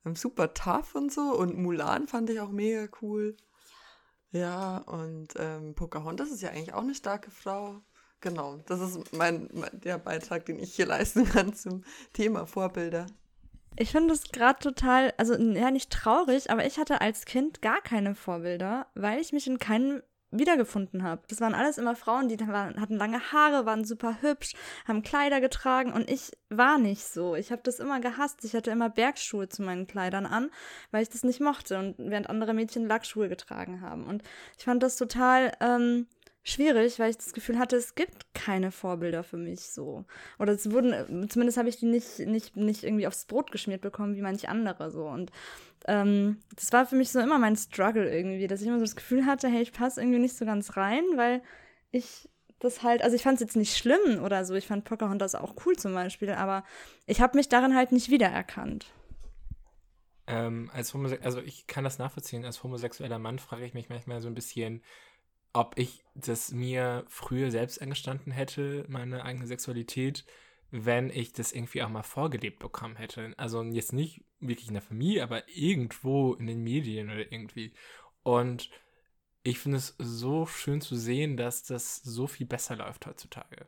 [0.06, 1.22] ähm, super tough und so.
[1.22, 3.38] Und Mulan fand ich auch mega cool.
[4.32, 7.82] Ja, und ähm, Pocahontas ist ja eigentlich auch eine starke Frau.
[8.22, 13.06] Genau, das ist mein, mein der Beitrag, den ich hier leisten kann zum Thema Vorbilder.
[13.80, 17.80] Ich finde es gerade total, also ja, nicht traurig, aber ich hatte als Kind gar
[17.82, 20.02] keine Vorbilder, weil ich mich in keinem
[20.32, 21.22] wiedergefunden habe.
[21.30, 24.54] Das waren alles immer Frauen, die waren, hatten lange Haare, waren super hübsch,
[24.86, 27.36] haben Kleider getragen und ich war nicht so.
[27.36, 28.44] Ich habe das immer gehasst.
[28.44, 30.50] Ich hatte immer Bergschuhe zu meinen Kleidern an,
[30.92, 34.06] weil ich das nicht mochte und während andere Mädchen Lackschuhe getragen haben.
[34.06, 34.24] Und
[34.58, 36.08] ich fand das total ähm,
[36.48, 40.06] schwierig, weil ich das Gefühl hatte, es gibt keine Vorbilder für mich so.
[40.40, 44.16] Oder es wurden, zumindest habe ich die nicht, nicht, nicht irgendwie aufs Brot geschmiert bekommen,
[44.16, 45.06] wie manche andere so.
[45.08, 45.32] Und
[45.88, 48.96] ähm, das war für mich so immer mein Struggle irgendwie, dass ich immer so das
[48.96, 51.42] Gefühl hatte, hey, ich passe irgendwie nicht so ganz rein, weil
[51.92, 52.30] ich
[52.60, 55.56] das halt, also ich fand es jetzt nicht schlimm oder so, ich fand Pocahontas auch
[55.66, 56.64] cool zum Beispiel, aber
[57.06, 58.88] ich habe mich darin halt nicht wiedererkannt.
[60.30, 60.94] Ähm, als
[61.24, 64.82] also ich kann das nachvollziehen, als homosexueller Mann frage ich mich manchmal so ein bisschen,
[65.58, 70.24] ob ich das mir früher selbst eingestanden hätte, meine eigene Sexualität,
[70.70, 73.34] wenn ich das irgendwie auch mal vorgelebt bekommen hätte.
[73.38, 77.74] Also jetzt nicht wirklich in der Familie, aber irgendwo in den Medien oder irgendwie.
[78.22, 78.70] Und
[79.42, 83.66] ich finde es so schön zu sehen, dass das so viel besser läuft heutzutage.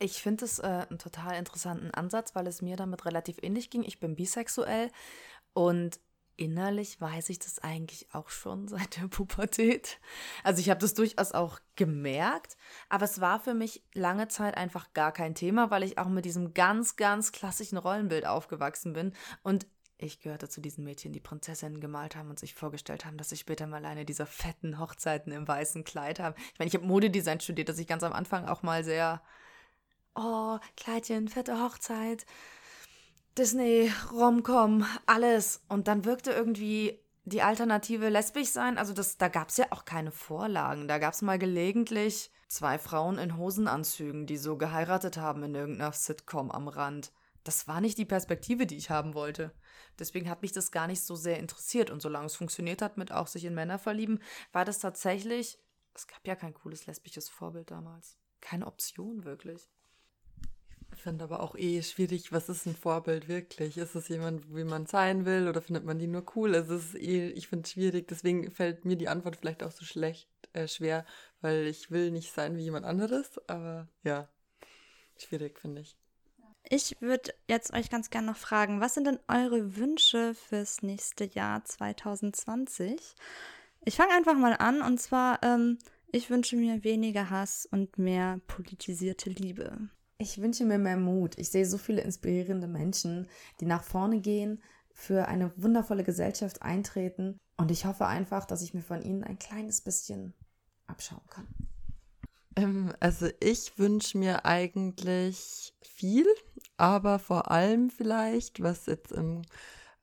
[0.00, 3.84] Ich finde es äh, einen total interessanten Ansatz, weil es mir damit relativ ähnlich ging.
[3.84, 4.90] Ich bin bisexuell
[5.52, 6.00] und
[6.38, 10.00] innerlich weiß ich das eigentlich auch schon seit der Pubertät.
[10.42, 12.56] Also ich habe das durchaus auch gemerkt,
[12.88, 16.24] aber es war für mich lange Zeit einfach gar kein Thema, weil ich auch mit
[16.24, 19.12] diesem ganz, ganz klassischen Rollenbild aufgewachsen bin
[19.42, 19.66] und
[20.00, 23.36] ich gehörte zu diesen Mädchen, die Prinzessinnen gemalt haben und sich vorgestellt haben, dass sie
[23.36, 26.36] später mal eine dieser fetten Hochzeiten im weißen Kleid haben.
[26.52, 29.20] Ich meine, ich habe Modedesign studiert, dass ich ganz am Anfang auch mal sehr,
[30.14, 32.26] oh, Kleidchen, fette Hochzeit,
[33.38, 35.62] Disney, Romcom, alles.
[35.68, 38.78] Und dann wirkte irgendwie die Alternative lesbisch sein.
[38.78, 40.88] Also das, da gab es ja auch keine Vorlagen.
[40.88, 45.92] Da gab es mal gelegentlich zwei Frauen in Hosenanzügen, die so geheiratet haben in irgendeiner
[45.92, 47.12] Sitcom am Rand.
[47.44, 49.52] Das war nicht die Perspektive, die ich haben wollte.
[50.00, 51.90] Deswegen hat mich das gar nicht so sehr interessiert.
[51.90, 54.20] Und solange es funktioniert hat mit auch sich in Männer verlieben,
[54.50, 55.60] war das tatsächlich.
[55.94, 58.18] Es gab ja kein cooles lesbisches Vorbild damals.
[58.40, 59.68] Keine Option wirklich.
[60.98, 63.78] Ich finde aber auch eh schwierig, was ist ein Vorbild wirklich?
[63.78, 66.56] Ist es jemand, wie man sein will oder findet man die nur cool?
[66.56, 69.70] Also es ist eh, ich finde es schwierig, deswegen fällt mir die Antwort vielleicht auch
[69.70, 71.06] so schlecht, äh, schwer,
[71.40, 74.28] weil ich will nicht sein wie jemand anderes, aber ja,
[75.16, 75.96] schwierig finde ich.
[76.68, 81.26] Ich würde jetzt euch ganz gerne noch fragen, was sind denn eure Wünsche fürs nächste
[81.26, 83.14] Jahr 2020?
[83.84, 85.78] Ich fange einfach mal an und zwar, ähm,
[86.10, 89.90] ich wünsche mir weniger Hass und mehr politisierte Liebe.
[90.20, 91.38] Ich wünsche mir mehr Mut.
[91.38, 93.28] Ich sehe so viele inspirierende Menschen,
[93.60, 94.60] die nach vorne gehen,
[94.92, 97.38] für eine wundervolle Gesellschaft eintreten.
[97.56, 100.34] Und ich hoffe einfach, dass ich mir von ihnen ein kleines bisschen
[100.88, 101.46] abschauen kann.
[102.56, 106.26] Ähm, also ich wünsche mir eigentlich viel,
[106.76, 109.42] aber vor allem vielleicht, was jetzt im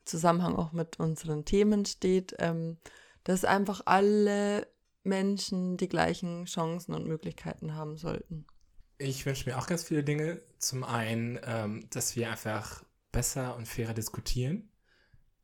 [0.06, 2.78] Zusammenhang auch mit unseren Themen steht, ähm,
[3.26, 4.66] dass einfach alle
[5.04, 8.46] Menschen die gleichen Chancen und Möglichkeiten haben sollten.
[8.98, 10.42] Ich wünsche mir auch ganz viele Dinge.
[10.58, 14.70] Zum einen, ähm, dass wir einfach besser und fairer diskutieren.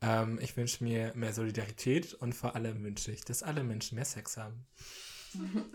[0.02, 4.06] Ähm, ich wünsche mir mehr Solidarität und vor allem wünsche ich, dass alle Menschen mehr
[4.06, 4.66] Sex haben.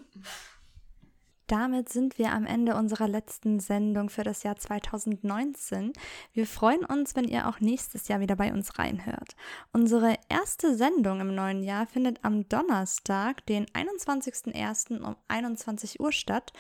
[1.47, 5.93] Damit sind wir am Ende unserer letzten Sendung für das Jahr 2019.
[6.33, 9.37] Wir freuen uns, wenn ihr auch nächstes Jahr wieder bei uns reinhört.
[9.73, 15.03] Unsere erste Sendung im neuen Jahr findet am Donnerstag, den 21.01.
[15.03, 16.53] um 21 Uhr statt.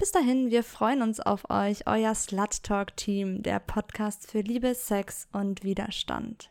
[0.00, 4.74] Bis dahin, wir freuen uns auf euch, euer Slut Talk Team, der Podcast für Liebe,
[4.74, 6.48] Sex und Widerstand.